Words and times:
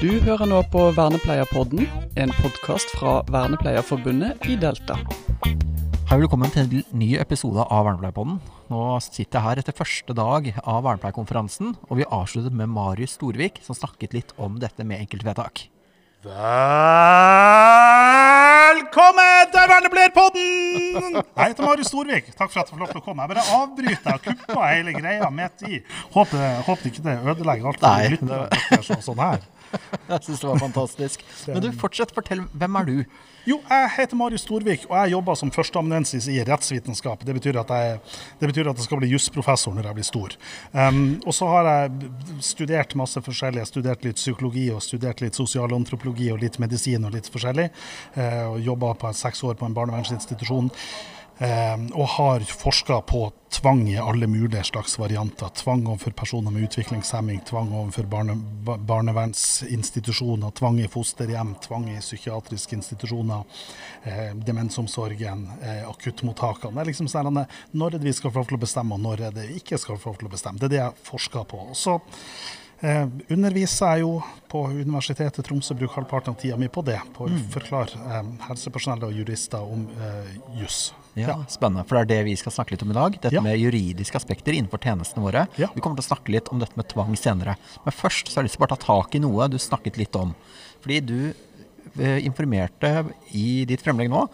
Du 0.00 0.08
hører 0.24 0.48
nå 0.48 0.62
på 0.72 0.80
Vernepleierpodden, 0.96 1.82
en 2.16 2.30
podkast 2.38 2.88
fra 2.96 3.18
Vernepleierforbundet 3.28 4.46
i 4.48 4.54
Delta. 4.56 4.96
Hei, 6.08 6.16
velkommen 6.22 6.48
til 6.54 6.62
en 6.62 6.86
ny 6.96 7.18
episode 7.20 7.60
av 7.66 7.84
Vernepleierpodden. 7.84 8.38
Nå 8.72 8.80
sitter 9.04 9.36
jeg 9.36 9.44
her 9.44 9.60
etter 9.60 9.76
første 9.76 10.16
dag 10.16 10.48
av 10.62 10.86
vernepleierkonferansen, 10.86 11.76
og 11.90 12.00
vi 12.00 12.08
avsluttet 12.08 12.56
med 12.56 12.72
Marius 12.72 13.18
Storvik, 13.18 13.60
som 13.66 13.76
snakket 13.76 14.16
litt 14.16 14.32
om 14.40 14.56
dette 14.62 14.88
med 14.88 15.04
enkeltvedtak. 15.04 15.68
Velkommen 18.80 19.52
til 19.52 19.64
Vernepleierpodden! 19.74 21.20
Jeg 21.36 21.44
heter 21.44 21.64
Marius 21.68 21.92
Storvik. 21.92 22.32
Takk 22.32 22.48
for 22.48 22.64
at 22.64 22.68
jeg 22.68 22.72
får 22.72 22.80
lov 22.86 22.90
til 22.94 23.00
å 23.00 23.04
komme. 23.04 23.20
Jeg 23.28 23.32
bare 23.36 23.44
avbryter 23.60 24.16
og 24.16 24.20
kupper 24.24 24.64
hele 24.64 24.92
greia 24.96 25.28
midt 25.28 25.64
i. 25.68 25.84
Håper, 26.16 26.40
håper 26.64 26.84
ikke 26.88 27.04
det 27.04 27.20
ødelegger 27.20 27.64
alt 27.74 27.84
Nei, 27.84 28.16
Det, 28.16 28.20
det, 28.28 28.38
det, 28.48 28.80
Så, 28.88 28.96
sånn 29.04 29.20
her. 29.20 29.40
Jeg 30.10 30.22
syns 30.26 30.40
det 30.42 30.48
var 30.48 30.62
fantastisk. 30.62 31.26
Men 31.48 31.62
du, 31.64 31.70
fortsett. 31.78 32.14
Fortell. 32.14 32.42
Hvem 32.58 32.78
er 32.80 32.88
du? 32.88 32.96
Jo, 33.48 33.56
jeg 33.64 33.88
heter 33.94 34.18
Marius 34.20 34.42
Storvik, 34.44 34.82
og 34.90 34.96
jeg 34.98 35.12
jobber 35.14 35.36
som 35.38 35.50
førsteamanuensis 35.54 36.26
i 36.28 36.36
rettsvitenskap. 36.44 37.22
Det 37.24 37.34
betyr 37.38 37.56
jeg, 37.56 38.00
det 38.40 38.50
betyr 38.50 38.68
at 38.68 38.80
jeg 38.80 38.84
skal 38.84 39.00
bli 39.00 39.08
jusprofessor 39.14 39.72
når 39.76 39.88
jeg 39.88 39.96
blir 39.96 40.08
stor. 40.08 40.34
Um, 40.74 41.00
og 41.24 41.32
så 41.36 41.48
har 41.48 41.70
jeg 41.70 42.10
studert 42.44 42.96
masse 43.00 43.22
forskjellig. 43.24 43.62
Jeg 43.62 43.66
har 43.66 43.70
studert 43.70 44.04
litt 44.04 44.20
psykologi 44.20 44.66
og 44.74 44.84
studert 44.84 45.24
litt 45.24 45.38
sosialantropologi 45.40 46.28
og 46.34 46.42
litt 46.44 46.60
medisin 46.60 47.08
og 47.08 47.16
litt 47.16 47.30
forskjellig. 47.32 47.70
Uh, 48.18 48.52
og 48.52 48.60
jobba 48.66 49.14
seks 49.16 49.40
år 49.48 49.56
på 49.56 49.70
en 49.70 49.78
barnevernsinstitusjon. 49.78 50.68
Um, 51.40 51.86
og 51.96 52.06
har 52.06 52.40
forska 52.44 52.98
på 53.08 53.32
tvang 53.48 53.86
i 53.88 53.96
alle 53.98 54.26
mulige 54.26 54.60
slags 54.64 54.98
varianter. 54.98 55.48
Tvang 55.48 55.86
overfor 55.86 56.10
personer 56.10 56.52
med 56.52 56.66
utviklingshemming, 56.68 57.40
tvang 57.48 57.72
overfor 57.72 58.02
barne, 58.12 58.34
barnevernsinstitusjoner, 58.64 60.50
tvang 60.50 60.82
i 60.84 60.88
fosterhjem, 60.92 61.54
tvang 61.64 61.88
i 61.94 61.96
psykiatriske 62.00 62.76
institusjoner, 62.76 63.42
eh, 64.04 64.34
demensomsorgen, 64.34 65.48
eh, 65.62 65.88
akuttmottakene. 65.88 66.74
Det 66.74 66.80
er 66.80 66.92
liksom 66.92 67.08
sånn, 67.08 67.46
Når 67.72 67.86
er 67.86 67.98
det 67.98 68.04
vi 68.04 68.12
skal 68.12 68.30
få 68.30 68.36
lov 68.36 68.46
til 68.48 68.58
å 68.58 68.60
bestemme, 68.60 68.92
og 68.94 69.00
når 69.00 69.20
er 69.20 69.30
det 69.30 69.56
ikke 69.56 69.78
skal 69.78 69.96
få 69.96 70.10
lov 70.10 70.18
til 70.18 70.28
å 70.28 70.30
bestemme. 70.30 70.58
Det 70.58 70.64
er 70.64 70.68
det 70.68 70.84
jeg 70.84 71.04
forsker 71.04 71.44
på. 71.44 71.56
Og 71.70 71.74
så 71.74 72.00
eh, 72.82 73.06
underviser 73.30 73.96
jeg 73.96 74.00
jo 74.00 74.22
på 74.46 74.68
Universitetet 74.68 75.38
i 75.38 75.42
Tromsø, 75.42 75.74
bruker 75.74 76.02
halvparten 76.02 76.34
av 76.34 76.36
tida 76.36 76.56
mi 76.56 76.68
på 76.68 76.84
det. 76.84 77.00
På 77.14 77.24
å 77.24 77.44
forklare 77.48 77.96
eh, 77.96 78.22
helsepersonell 78.46 79.04
og 79.04 79.12
jurister 79.14 79.60
om 79.60 79.88
eh, 79.88 80.36
juss. 80.60 80.92
Ja, 81.18 81.36
Spennende, 81.50 81.82
for 81.88 81.98
det 81.98 82.02
er 82.04 82.10
det 82.10 82.24
vi 82.28 82.36
skal 82.38 82.52
snakke 82.54 82.74
litt 82.74 82.82
om 82.86 82.92
i 82.92 82.96
dag. 82.96 83.16
Dette 83.20 83.34
Ja. 83.34 83.40
med 83.42 83.58
juridiske 83.58 84.16
aspekter 84.16 84.52
innenfor 84.54 84.78
tjenestene 84.78 85.24
våre. 85.24 85.48
Ja. 85.58 85.68
Vi 85.74 85.80
kommer 85.80 85.96
til 85.96 86.06
å 86.06 86.14
snakke 86.14 86.30
litt 86.30 86.48
om 86.52 86.58
dette 86.58 86.76
med 86.76 86.88
tvang 86.88 87.16
senere. 87.16 87.56
Men 87.84 87.92
først 87.92 88.28
så 88.28 88.36
har 88.36 88.42
jeg 88.44 88.50
lyst 88.50 88.58
til 88.58 88.62
å 88.64 88.66
bare 88.68 88.76
ta 88.76 88.86
tak 88.86 89.14
i 89.14 89.18
noe 89.18 89.48
du 89.48 89.58
snakket 89.58 89.96
litt 89.98 90.14
om. 90.16 90.34
Fordi 90.80 91.00
du 91.04 91.34
eh, 91.98 92.24
informerte 92.24 93.12
i 93.32 93.64
ditt 93.64 93.82
fremlegg 93.82 94.08
nå 94.10 94.28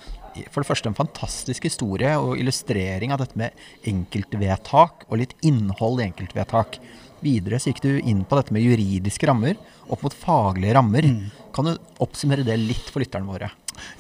for 0.53 0.61
det 0.61 0.69
første 0.69 0.91
en 0.91 0.95
fantastisk 0.95 1.65
historie 1.65 2.13
og 2.21 2.37
illustrering 2.37 3.13
av 3.15 3.23
dette 3.23 3.39
med 3.41 3.57
enkeltvedtak 3.89 5.07
og 5.09 5.21
litt 5.23 5.35
innhold 5.47 6.03
i 6.03 6.09
enkeltvedtak. 6.11 6.79
Videre 7.25 7.59
så 7.59 7.73
gikk 7.73 7.81
du 7.85 7.93
inn 7.99 8.25
på 8.29 8.37
dette 8.39 8.53
med 8.53 8.65
juridiske 8.65 9.29
rammer 9.29 9.57
opp 9.89 10.03
mot 10.05 10.13
faglige 10.15 10.75
rammer. 10.77 11.09
Mm. 11.09 11.31
Kan 11.57 11.71
du 11.71 11.79
oppsummere 12.05 12.45
det 12.45 12.59
litt 12.61 12.91
for 12.93 13.01
lytterne 13.01 13.29
våre? 13.29 13.51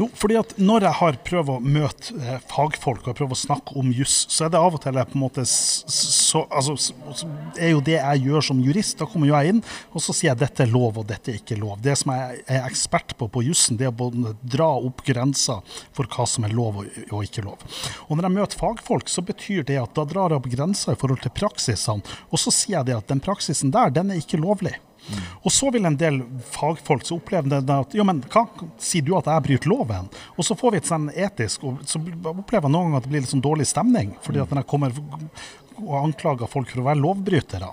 Jo, 0.00 0.08
fordi 0.16 0.38
at 0.40 0.54
når 0.60 0.86
jeg 0.88 0.98
har 1.00 1.18
prøvd 1.26 1.52
å 1.54 1.58
møte 1.62 2.16
eh, 2.20 2.40
fagfolk 2.50 3.06
og 3.06 3.18
prøvd 3.18 3.36
å 3.36 3.40
snakke 3.40 3.76
om 3.80 3.92
juss, 3.94 4.18
så 4.32 4.46
er 4.46 4.54
det 4.54 4.60
av 4.60 4.76
og 4.76 4.82
til 4.82 4.96
jeg 4.96 5.10
på 5.10 5.18
en 5.18 5.24
måte 5.24 5.44
så, 5.46 6.44
altså, 6.46 6.76
så 6.78 7.28
er 7.58 7.74
jo 7.74 7.82
det 7.84 7.98
jeg 7.98 8.24
gjør 8.26 8.46
som 8.50 8.62
jurist. 8.64 8.98
Da 9.00 9.08
kommer 9.10 9.30
jo 9.30 9.36
jeg 9.36 9.54
inn 9.54 9.62
og 9.92 10.02
så 10.04 10.14
sier 10.16 10.32
jeg 10.32 10.42
dette 10.42 10.64
er 10.66 10.72
lov 10.72 11.00
og 11.00 11.08
dette 11.08 11.32
er 11.32 11.40
ikke 11.40 11.58
lov. 11.60 11.78
Det 11.84 11.96
som 12.00 12.12
jeg 12.14 12.42
er 12.46 12.66
ekspert 12.66 13.16
på 13.18 13.28
på 13.32 13.44
jussen, 13.46 13.78
det 13.80 13.88
er 13.88 14.06
å 14.06 14.34
dra 14.42 14.68
opp 14.76 15.04
grenser 15.06 15.62
for 15.96 16.08
hva 16.10 16.26
som 16.28 16.46
er 16.46 16.54
lov 16.56 16.82
og, 16.82 16.98
og 17.10 17.26
ikke 17.26 17.44
lov. 17.46 17.62
Og 18.08 18.16
når 18.16 18.28
jeg 18.28 18.36
møter 18.38 18.62
fagfolk, 18.62 19.10
så 19.12 19.24
betyr 19.26 19.66
det 19.68 19.80
at 19.82 19.94
da 19.96 20.06
drar 20.08 20.32
jeg 20.32 20.42
opp 20.42 20.50
grenser 20.52 20.96
i 20.96 21.00
forhold 21.00 21.22
til 21.24 21.34
praksisene, 21.36 22.16
og 22.30 22.40
så 22.40 22.52
sier 22.54 22.78
jeg 22.80 22.90
det 22.90 22.98
at 22.98 23.10
den 23.10 23.22
praksisen 23.24 23.72
der, 23.74 23.92
den 23.94 24.12
er 24.12 24.20
ikke 24.22 24.40
lovlig. 24.40 24.76
Og 25.42 25.52
så 25.54 25.70
vil 25.74 25.86
en 25.86 25.98
del 25.98 26.20
fagfolk 26.54 27.04
så 27.06 27.18
oppleve 27.20 27.60
det 27.60 27.76
at 27.76 27.94
ja, 27.96 28.06
men 28.06 28.22
hva 28.32 28.46
sier 28.82 29.06
du 29.06 29.14
at 29.18 29.28
jeg 29.30 29.46
bryter 29.46 29.70
loven? 29.70 30.10
Og 30.36 30.46
så 30.46 30.56
får 30.58 30.74
vi 30.74 30.82
et 30.82 30.90
sånn 30.90 31.10
etisk, 31.14 31.66
og 31.68 31.84
så 31.86 32.00
opplever 32.00 32.66
jeg 32.66 32.74
noen 32.74 32.90
ganger 32.90 33.00
at 33.00 33.06
det 33.06 33.14
blir 33.14 33.24
litt 33.24 33.34
sånn 33.34 33.44
dårlig 33.44 33.68
stemning. 33.70 34.16
fordi 34.22 34.42
at 34.42 34.52
jeg 34.56 34.68
kommer 34.70 34.94
og 35.82 35.96
anklager 36.02 36.50
folk 36.50 36.70
for 36.72 36.82
å 36.82 36.88
være 36.90 37.02
lovbrytere. 37.02 37.70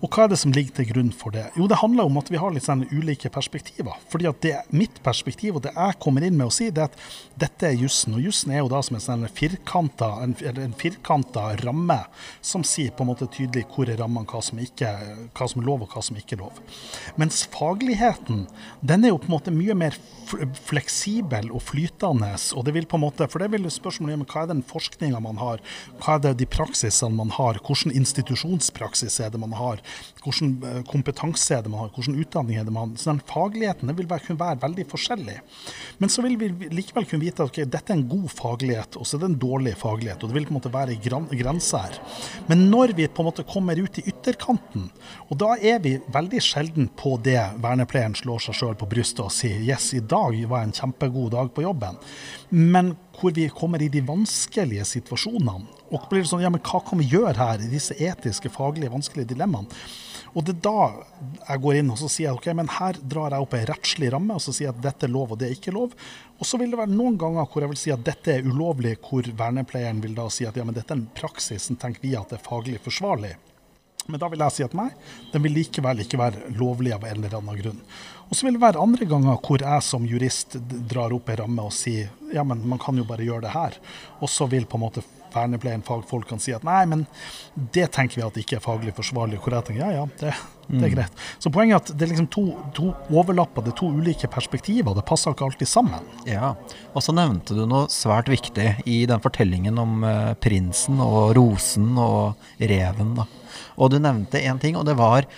Og 0.00 0.08
hva 0.08 0.24
er 0.24 0.30
det 0.32 0.38
som 0.40 0.52
ligger 0.54 0.78
til 0.78 0.88
grunn 0.88 1.10
for 1.12 1.34
det? 1.34 1.44
Jo, 1.58 1.66
det 1.68 1.80
handler 1.82 2.08
om 2.08 2.16
at 2.16 2.30
vi 2.32 2.38
har 2.40 2.52
litt 2.54 2.64
sånn 2.64 2.86
ulike 2.88 3.28
perspektiver. 3.32 3.98
Fordi 4.08 4.28
at 4.30 4.38
det 4.44 4.54
mitt 4.72 5.00
perspektiv, 5.04 5.58
og 5.58 5.64
det 5.66 5.74
jeg 5.74 5.98
kommer 6.00 6.24
inn 6.24 6.38
med 6.38 6.48
å 6.48 6.54
si, 6.54 6.70
det 6.72 6.86
er 6.86 6.88
at 6.88 6.96
dette 7.42 7.68
er 7.68 7.76
jussen. 7.76 8.16
Og 8.16 8.24
jussen 8.24 8.54
er 8.54 8.62
jo 8.62 8.70
da 8.72 8.80
som 8.86 8.96
en 8.96 9.04
sånn 9.04 9.26
firkanta, 9.36 10.08
en, 10.24 10.32
en 10.50 10.76
firkanta 10.80 11.50
ramme 11.60 11.98
som 12.40 12.64
sier 12.64 12.94
på 12.96 13.04
en 13.04 13.10
måte 13.12 13.28
tydelig 13.28 13.66
hvor 13.74 13.92
er 13.92 14.00
rammene, 14.00 14.28
hva 14.30 14.40
som, 14.44 14.60
ikke, 14.62 14.94
hva 15.36 15.50
som 15.50 15.60
er 15.60 15.68
lov 15.68 15.84
og 15.84 15.92
hva 15.92 16.04
som 16.06 16.16
ikke 16.16 16.38
er 16.38 16.44
lov. 16.46 16.64
Mens 17.20 17.42
fagligheten, 17.52 18.46
den 18.80 19.04
er 19.04 19.12
jo 19.12 19.20
på 19.20 19.28
en 19.28 19.36
måte 19.36 19.54
mye 19.54 19.76
mer 19.76 20.00
fleksibel 20.64 21.50
og 21.50 21.62
flytende. 21.66 22.32
og 22.56 22.64
det 22.64 22.74
vil 22.74 22.86
på 22.86 22.96
en 22.96 23.04
måte, 23.04 23.28
For 23.28 23.38
det 23.38 23.50
vil 23.52 23.68
spørsmålet 23.70 24.14
om 24.14 24.24
hva 24.24 24.42
er 24.42 24.52
den 24.54 24.62
forskninga 24.62 25.20
man 25.20 25.36
har, 25.36 25.60
hva 26.00 26.16
er 26.16 26.24
det 26.24 26.38
de 26.38 26.46
praksisene 26.46 27.16
man 27.16 27.30
har, 27.30 27.39
hvilken 27.60 27.94
institusjonspraksis 27.96 29.20
er 29.24 29.32
det 29.32 29.40
man 29.40 29.54
har, 29.58 29.80
hvilken 30.24 30.56
eh, 30.66 30.80
kompetanse 30.88 31.56
er 31.56 31.64
det 31.64 31.72
man 31.72 31.84
har, 31.84 31.92
hvilken 31.96 32.18
utdanning 32.20 32.60
er 32.60 32.68
det 32.68 32.74
man 32.74 32.92
har. 32.92 33.00
Så 33.00 33.10
den 33.12 33.22
fagligheten 33.26 33.92
vil 33.96 34.10
kunne 34.10 34.40
være 34.40 34.60
veldig 34.64 34.86
forskjellig. 34.90 35.38
Men 35.98 36.12
så 36.12 36.24
vil 36.26 36.36
vi 36.40 36.70
likevel 36.70 37.08
kunne 37.08 37.24
vite 37.24 37.44
at 37.44 37.52
okay, 37.52 37.68
dette 37.68 37.92
er 37.92 38.00
en 38.00 38.08
god 38.10 38.28
faglighet, 38.32 38.98
og 39.00 39.08
så 39.08 39.16
er 39.16 39.24
det 39.24 39.30
en 39.32 39.40
dårlig 39.42 39.74
faglighet. 39.80 40.22
og 40.22 40.30
Det 40.30 40.38
vil 40.38 40.48
på 40.48 40.54
en 40.54 40.60
måte 40.60 40.74
være 40.74 40.98
gran- 41.02 41.28
grenser 41.30 41.80
her. 41.80 41.98
Men 42.48 42.68
når 42.70 42.94
vi 42.96 43.08
på 43.08 43.22
en 43.22 43.30
måte 43.30 43.46
kommer 43.48 43.78
ut 43.78 43.98
i 43.98 44.06
ytterkanten, 44.10 44.88
og 45.28 45.38
da 45.40 45.54
er 45.56 45.80
vi 45.82 45.96
veldig 46.12 46.42
sjelden 46.44 46.90
på 46.96 47.16
det 47.24 47.40
vernepleieren 47.62 48.16
slår 48.18 48.46
seg 48.46 48.58
sjøl 48.60 48.78
på 48.78 48.88
brystet 48.90 49.24
og 49.24 49.34
sier 49.34 49.60
yes, 49.64 49.92
i 49.96 50.00
dag 50.00 50.36
var 50.50 50.66
en 50.66 50.74
kjempegod 50.76 51.32
dag 51.36 51.52
på 51.54 51.64
jobben. 51.64 51.98
Men 52.50 52.94
hvor 53.20 53.34
vi 53.36 53.48
kommer 53.52 53.82
i 53.82 53.90
de 53.92 54.02
vanskelige 54.04 54.86
situasjonene. 54.88 55.66
Og 55.90 56.06
blir 56.10 56.22
det 56.22 56.30
sånn, 56.30 56.44
ja, 56.44 56.50
men 56.52 56.62
hva 56.64 56.80
kan 56.86 57.00
vi 57.00 57.10
gjøre 57.10 57.36
her 57.36 57.62
i 57.62 57.70
disse 57.70 57.96
etiske, 57.98 58.52
faglige, 58.54 58.92
vanskelige 58.92 59.34
dilemmaene? 59.34 59.82
Og 60.30 60.44
det 60.46 60.54
er 60.54 60.62
da 60.62 60.82
jeg 61.48 61.62
går 61.64 61.80
inn 61.80 61.90
og 61.90 61.98
så 61.98 62.08
sier 62.10 62.28
jeg, 62.28 62.38
ok, 62.38 62.48
men 62.54 62.70
her 62.70 62.98
drar 63.02 63.34
jeg 63.34 63.42
opp 63.42 63.56
en 63.58 63.64
rettslig 63.72 64.12
ramme 64.14 64.36
og 64.38 64.44
så 64.44 64.54
sier 64.54 64.68
jeg 64.68 64.76
at 64.76 64.84
dette 64.84 65.08
er 65.08 65.12
lov 65.14 65.34
og 65.34 65.40
det 65.40 65.48
er 65.48 65.56
ikke 65.56 65.74
lov. 65.74 65.96
Og 66.38 66.46
så 66.46 66.60
vil 66.60 66.70
det 66.70 66.78
være 66.78 66.94
noen 66.94 67.18
ganger 67.18 67.48
hvor 67.50 67.66
jeg 67.66 67.72
vil 67.72 67.80
si 67.80 67.94
at 67.94 68.04
dette 68.06 68.36
er 68.36 68.46
ulovlig, 68.46 68.94
hvor 69.02 69.26
vernepleieren 69.26 70.02
vil 70.04 70.14
da 70.14 70.28
si 70.30 70.46
at 70.46 70.56
ja, 70.56 70.66
men 70.66 70.76
dette 70.76 70.94
er 70.94 71.00
en 71.00 71.08
praksis 71.18 71.66
som 71.66 71.78
tenker 71.80 72.06
vi 72.06 72.14
at 72.18 72.30
det 72.30 72.38
er 72.38 72.46
faglig 72.46 72.78
forsvarlig. 72.84 73.34
Men 74.10 74.22
da 74.22 74.30
vil 74.30 74.42
jeg 74.42 74.54
si 74.54 74.64
at 74.64 74.74
nei, 74.78 74.88
den 75.32 75.44
vil 75.44 75.58
likevel 75.58 76.04
ikke 76.04 76.18
være 76.20 76.54
lovlig 76.58 76.94
av 76.96 77.04
en 77.06 77.18
eller 77.18 77.36
annen 77.40 77.60
grunn. 77.60 77.82
Og 78.30 78.38
så 78.38 78.46
vil 78.46 78.54
det 78.54 78.62
være 78.62 78.78
andre 78.78 79.06
ganger 79.10 79.40
hvor 79.42 79.62
jeg 79.62 79.82
som 79.82 80.04
jurist 80.06 80.54
drar 80.90 81.10
opp 81.16 81.32
ei 81.32 81.38
ramme 81.40 81.64
og 81.66 81.74
sier 81.74 82.12
ja, 82.30 82.44
men 82.46 82.62
man 82.70 82.78
kan 82.78 82.94
jo 82.94 83.04
bare 83.08 83.26
gjøre 83.26 83.48
det 83.48 83.54
her. 83.56 83.78
Og 84.22 84.30
så 84.30 84.46
vil 84.46 84.68
på 84.70 84.78
en 84.78 84.84
måte 84.84 85.02
vernepleien, 85.34 85.82
kan 86.28 86.40
si 86.42 86.52
at 86.52 86.64
nei, 86.66 86.84
men 86.86 87.06
det 87.74 87.90
tenker 87.92 88.20
vi 88.20 88.26
at 88.26 88.38
ikke 88.40 88.56
er 88.58 88.64
faglig 88.64 88.94
forsvarlig. 88.96 89.38
Hvor 89.40 89.54
jeg 89.56 89.66
tenker 89.68 89.84
ja, 89.84 89.90
ja, 90.00 90.06
det, 90.20 90.32
det 90.68 90.86
er 90.88 90.94
greit. 90.94 91.22
Så 91.42 91.52
poenget 91.52 91.76
er 91.76 91.82
at 91.82 91.92
det 91.98 92.06
er 92.06 92.12
liksom 92.12 92.28
to, 92.32 92.44
to 92.76 92.90
overlappede, 93.10 93.72
er 93.72 93.78
to 93.78 93.90
ulike 93.90 94.30
perspektiver. 94.30 94.94
Det 94.96 95.04
passer 95.08 95.34
ikke 95.34 95.48
alltid 95.50 95.70
sammen. 95.70 96.06
Ja, 96.28 96.54
og 96.94 97.04
så 97.04 97.14
nevnte 97.16 97.56
du 97.58 97.64
noe 97.70 97.88
svært 97.92 98.30
viktig 98.32 98.68
i 98.86 99.04
den 99.10 99.22
fortellingen 99.24 99.78
om 99.80 100.04
eh, 100.06 100.32
prinsen 100.40 101.00
og 101.04 101.34
rosen 101.38 101.92
og 102.00 102.34
reven. 102.60 103.14
Da. 103.18 103.26
Og 103.80 103.90
du 103.94 103.98
nevnte 104.02 104.42
én 104.42 104.60
ting, 104.62 104.76
og 104.78 104.86
det 104.88 104.96
var 105.00 105.28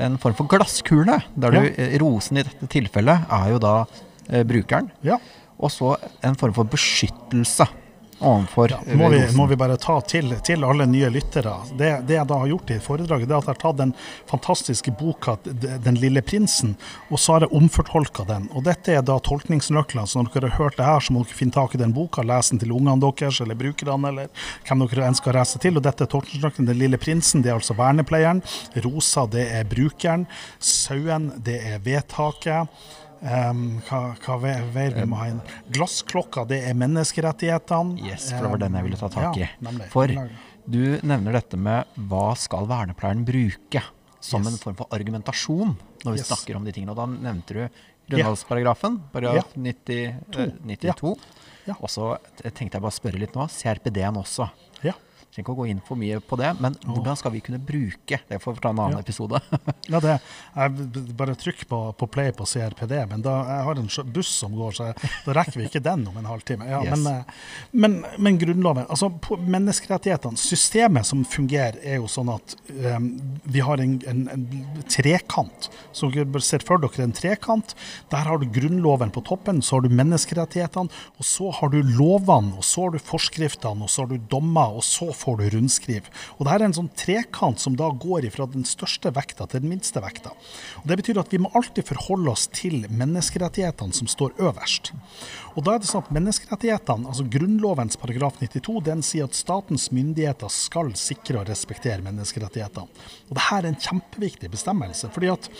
en 0.00 0.16
form 0.20 0.34
for 0.38 0.48
glasskule. 0.48 1.18
Der 1.36 1.52
du, 1.52 1.60
Ja. 1.60 1.68
eh, 1.76 1.98
rosen 2.00 2.38
i 2.40 2.46
dette 2.46 2.68
tilfellet 2.72 3.28
er 3.30 3.50
jo 3.52 3.58
da 3.62 3.74
eh, 4.30 4.42
brukeren. 4.48 4.90
Ja. 5.04 5.18
Og 5.62 5.70
så 5.70 5.94
en 6.24 6.34
form 6.40 6.54
for 6.56 6.64
beskyttelse 6.66 7.68
overfor 8.22 8.70
Ja, 8.72 8.80
må, 8.96 9.08
vi, 9.12 9.20
må 9.36 9.46
vi 9.46 9.56
bare 9.56 9.76
ta 9.80 9.98
til, 10.06 10.34
til 10.44 10.64
alle 10.64 10.86
nye 10.86 11.10
lyttere. 11.12 11.54
Det, 11.78 11.90
det 12.08 12.16
jeg 12.16 12.28
da 12.30 12.38
har 12.42 12.50
gjort 12.50 12.72
i 12.72 12.78
foredraget, 12.82 13.28
det 13.28 13.36
er 13.36 13.42
at 13.42 13.50
jeg 13.50 13.56
har 13.56 13.60
tatt 13.62 13.80
den 13.80 13.94
fantastiske 14.30 14.94
boka 14.98 15.36
'Den 15.42 16.00
lille 16.00 16.22
prinsen', 16.22 16.74
og 17.10 17.18
så 17.18 17.36
har 17.36 17.46
jeg 17.46 17.52
omfortolka 17.58 18.24
den. 18.28 18.48
Og 18.52 18.64
dette 18.64 18.94
er 18.94 19.02
da 19.02 19.18
tolkningsnøklene. 19.18 20.06
så 20.06 20.22
når 20.22 20.32
dere 20.34 20.50
har 20.50 20.64
hørt 20.64 20.76
det 20.76 20.86
her, 20.86 21.00
så 21.00 21.12
må 21.12 21.24
dere 21.24 21.38
finne 21.38 21.52
tak 21.52 21.74
i 21.74 21.78
den 21.78 21.92
boka, 21.92 22.22
lese 22.22 22.50
den 22.50 22.62
til 22.62 22.72
ungene 22.72 23.00
deres, 23.00 23.40
eller 23.40 23.54
brukerne, 23.54 24.08
eller 24.08 24.28
hvem 24.66 24.86
dere 24.88 25.08
ønsker 25.08 25.30
å 25.30 25.36
reise 25.38 25.58
til. 25.58 25.76
Og 25.76 25.82
dette 25.82 26.04
er 26.04 26.12
tolkningsnøkkelen 26.14 26.66
'Den 26.66 26.78
lille 26.78 26.98
prinsen', 26.98 27.42
det 27.42 27.50
er 27.50 27.60
altså 27.60 27.74
vernepleieren. 27.74 28.42
Rosa, 28.84 29.26
det 29.26 29.50
er 29.52 29.64
brukeren. 29.64 30.26
Sauen, 30.58 31.32
det 31.42 31.60
er 31.66 31.78
vedtaket. 31.78 32.68
Um, 33.22 33.80
hva, 33.86 34.00
hva 34.18 34.36
mer 34.42 34.94
vi 34.96 35.04
må 35.06 35.18
ha 35.20 35.28
inn? 35.30 35.40
Glassklokka, 35.70 36.42
det 36.50 36.58
er 36.66 36.74
menneskerettighetene. 36.74 38.00
Yes, 38.02 38.32
for 38.32 38.42
det 38.48 38.50
var 38.56 38.62
den 38.64 38.78
jeg 38.80 38.88
ville 38.88 38.98
ta 38.98 39.08
tak 39.14 39.38
i. 39.38 39.46
Ja. 39.46 39.72
For 39.92 40.10
du 40.66 40.82
nevner 41.06 41.38
dette 41.38 41.58
med 41.58 41.86
hva 42.10 42.32
skal 42.38 42.66
vernepleieren 42.70 43.24
bruke? 43.26 43.84
som 44.22 44.42
Yes. 44.44 44.52
en 44.52 44.58
form 44.58 44.76
for 44.78 44.86
argumentasjon 44.94 45.76
når 46.04 46.12
vi 46.12 46.18
Yes. 46.18 46.28
snakker 46.28 46.56
om 46.56 46.64
de 46.64 46.72
tingene. 46.72 46.90
Og 46.90 46.96
da 46.96 47.06
nevnte 47.06 47.46
du 47.54 47.68
grunnlovsparagrafen, 48.08 49.00
paragraf 49.12 49.52
90, 49.56 50.14
eh, 50.38 50.52
92. 50.64 51.16
Ja. 51.66 51.74
Og 51.80 51.88
så 51.88 52.18
tenkte 52.54 52.74
jeg 52.78 52.82
bare 52.82 52.90
å 52.90 53.00
spørre 53.00 53.18
litt 53.18 53.34
nå, 53.34 53.48
CRPD-en 53.50 54.14
også. 54.14 54.48
Trenger 55.32 55.46
ikke 55.46 55.52
å 55.54 55.60
gå 55.62 55.66
inn 55.72 55.78
for 55.80 55.96
mye 55.96 56.18
på 56.20 56.36
det, 56.36 56.50
men 56.60 56.74
hvordan 56.84 57.16
skal 57.16 57.32
vi 57.32 57.40
kunne 57.40 57.56
bruke 57.64 58.18
Det 58.28 58.36
får 58.42 58.52
vi 58.58 58.60
ta 58.60 58.68
en 58.74 58.80
annen 58.82 58.98
Ja. 58.98 59.00
episode. 59.00 59.40
Ja, 59.92 59.98
det, 60.00 60.12
jeg 60.54 61.14
bare 61.18 61.34
trykk 61.36 61.64
på, 61.68 61.78
på 61.98 62.06
play 62.12 62.30
på 62.36 62.44
CRPD, 62.46 62.92
men 63.10 63.22
da, 63.24 63.32
jeg 63.48 63.64
har 63.66 63.80
en 63.80 63.88
buss 64.14 64.28
som 64.42 64.52
går, 64.56 64.76
så 64.76 64.90
da 65.26 65.34
rekker 65.36 65.58
vi 65.58 65.66
ikke 65.66 65.82
den 65.84 66.04
om 66.08 66.16
en 66.20 66.28
halvtime. 66.30 66.68
Ja, 66.68 66.82
Yes. 66.84 66.98
men, 67.02 67.06
eh, 67.12 67.40
men, 67.72 67.96
men 68.22 68.38
Grunnloven, 68.40 68.86
altså 68.92 69.10
menneskerettighetene, 69.56 70.38
systemet 70.40 71.06
som 71.08 71.24
fungerer, 71.28 71.78
er 71.82 71.98
jo 72.00 72.08
sånn 72.10 72.30
at 72.32 72.54
um, 72.94 73.08
vi 73.44 73.62
har 73.64 73.82
en, 73.82 73.96
en, 74.08 74.22
en 74.32 74.46
trekant. 74.90 75.68
Så 75.96 76.10
dere 76.14 76.40
ser 76.42 76.62
se 76.62 76.68
for 76.68 76.80
dere 76.82 77.04
en 77.06 77.14
trekant. 77.16 77.74
Der 78.12 78.28
har 78.28 78.40
du 78.42 78.46
Grunnloven 78.52 79.12
på 79.14 79.22
toppen, 79.28 79.60
så 79.64 79.78
har 79.78 79.86
du 79.86 79.94
menneskerettighetene, 79.98 80.92
og 81.18 81.26
så 81.26 81.50
har 81.58 81.72
du 81.74 81.80
lovene, 81.82 82.54
og 82.60 82.64
så 82.66 82.86
har 82.86 82.96
du 82.96 83.02
forskriftene, 83.02 83.86
og 83.86 83.92
så 83.92 84.04
har 84.06 84.12
du 84.14 84.28
dommer, 84.32 84.78
og 84.78 84.86
så 84.86 85.10
får 85.22 85.38
du 85.38 85.44
rundskriv. 85.56 86.08
Og 86.36 86.44
det 86.44 86.52
her 86.52 86.64
er 86.64 86.68
en 86.70 86.76
sånn 86.80 86.90
trekant 86.98 87.62
som 87.62 87.76
da 87.78 87.88
går 87.94 88.28
fra 88.34 88.48
den 88.50 88.66
største 88.68 89.12
vekta 89.14 89.46
til 89.46 89.64
den 89.64 89.72
minste 89.72 90.02
vekta. 90.02 90.34
Og 90.82 90.90
Det 90.90 90.98
betyr 91.00 91.20
at 91.22 91.32
vi 91.32 91.40
må 91.42 91.52
alltid 91.56 91.86
forholde 91.88 92.34
oss 92.34 92.48
til 92.52 92.86
menneskerettighetene 92.90 93.96
som 93.96 94.10
står 94.10 94.34
øverst. 94.42 94.92
Og 95.54 95.64
da 95.66 95.76
er 95.76 95.82
det 95.82 95.90
sånn 95.90 96.04
at 96.04 96.12
menneskerettighetene, 96.16 97.08
altså 97.10 97.26
Grunnlovens 97.32 97.98
paragraf 98.00 98.38
92, 98.40 98.78
den 98.88 99.04
sier 99.06 99.28
at 99.28 99.36
statens 99.36 99.90
myndigheter 99.92 100.52
skal 100.52 100.92
sikre 100.98 101.42
og 101.42 101.50
respektere 101.50 102.04
menneskerettighetene. 102.04 103.02
Og 103.28 103.36
det 103.36 103.48
her 103.48 103.62
er 103.62 103.72
en 103.72 103.82
kjempeviktig 103.88 104.50
bestemmelse. 104.52 105.10
fordi 105.12 105.28
at 105.32 105.50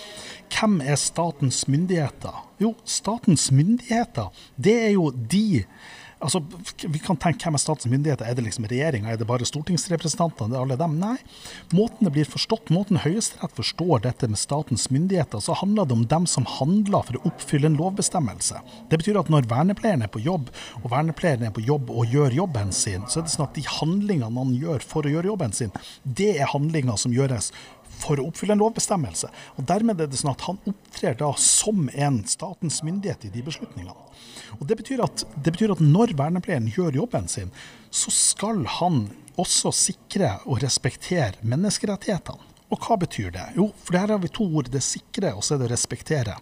hvem 0.53 0.81
er 0.81 0.97
statens 0.97 1.67
myndigheter? 1.69 2.35
Jo, 2.61 2.75
statens 2.85 3.51
myndigheter, 3.51 4.31
det 4.57 4.77
er 4.87 4.93
jo 4.95 5.11
de 5.11 5.65
Altså, 6.23 6.41
Vi 6.89 7.01
kan 7.03 7.19
tenke 7.19 7.43
hvem 7.45 7.57
er 7.59 7.63
statens 7.63 7.91
myndigheter? 7.91 8.27
Er 8.29 8.37
det 8.39 8.45
liksom 8.47 8.67
regjeringa? 8.71 9.11
Er 9.11 9.19
det 9.19 9.27
bare 9.27 9.47
stortingsrepresentantene? 9.49 10.59
Alle 10.59 10.79
dem? 10.79 10.95
Nei. 11.03 11.17
Måten 11.75 12.07
det 12.07 12.13
blir 12.15 12.29
forstått, 12.29 12.71
måten 12.75 13.01
Høyesterett 13.03 13.57
forstår 13.59 14.05
dette 14.07 14.29
med 14.31 14.41
statens 14.41 14.89
myndigheter, 14.95 15.43
så 15.43 15.57
handler 15.59 15.89
det 15.89 15.97
om 15.99 16.07
dem 16.07 16.29
som 16.31 16.47
handler 16.49 17.07
for 17.09 17.19
å 17.19 17.25
oppfylle 17.33 17.71
en 17.71 17.79
lovbestemmelse. 17.81 18.63
Det 18.91 19.01
betyr 19.03 19.19
at 19.21 19.33
når 19.33 19.51
vernepleieren 19.51 20.07
er 20.07 20.13
på 20.13 20.23
jobb, 20.23 20.53
og 20.83 20.89
vernepleieren 20.95 21.49
er 21.49 21.55
på 21.55 21.65
jobb 21.67 21.91
og 21.91 22.15
gjør 22.15 22.39
jobben 22.43 22.73
sin, 22.77 23.07
så 23.09 23.21
er 23.21 23.27
det 23.27 23.35
sånn 23.35 23.49
at 23.49 23.59
de 23.59 23.67
handlingene 23.67 24.39
han 24.39 24.57
gjør 24.59 24.87
for 24.87 25.07
å 25.07 25.15
gjøre 25.17 25.33
jobben 25.33 25.57
sin, 25.57 25.75
det 26.05 26.35
er 26.39 26.53
handlinger 26.55 26.99
som 27.01 27.15
gjøres 27.15 27.51
for 28.03 28.21
å 28.21 28.27
oppfylle 28.29 28.57
en 28.57 28.63
lovbestemmelse. 28.63 29.31
Og 29.57 29.67
Dermed 29.69 30.03
er 30.03 30.11
det 30.11 30.21
sånn 30.21 30.35
at 30.35 30.45
han 30.49 30.61
opptrer 30.69 31.17
da 31.19 31.31
som 31.41 31.89
en 31.93 32.23
statens 32.29 32.83
myndighet 32.87 33.29
i 33.29 33.33
de 33.35 33.45
beslutningene. 33.47 33.97
Og 34.59 34.67
Det 34.69 34.79
betyr 34.83 35.03
at, 35.05 35.25
det 35.37 35.55
betyr 35.55 35.75
at 35.75 35.83
når 35.83 36.17
vernepleieren 36.19 36.71
gjør 36.75 37.03
jobben 37.03 37.29
sin, 37.31 37.53
så 37.91 38.13
skal 38.15 38.65
han 38.81 39.07
også 39.41 39.73
sikre 39.75 40.37
og 40.45 40.61
respektere 40.63 41.41
menneskerettighetene. 41.47 42.51
Og 42.73 42.81
hva 42.81 42.97
betyr 42.97 43.33
det? 43.35 43.51
Jo, 43.59 43.67
for 43.85 43.99
her 44.01 44.15
har 44.15 44.21
vi 44.23 44.31
to 44.33 44.47
ord. 44.49 44.71
Det 44.73 44.81
sikre, 44.85 45.35
og 45.37 45.45
så 45.45 45.59
er 45.59 45.65
det 45.65 45.75
respektere. 45.75 46.39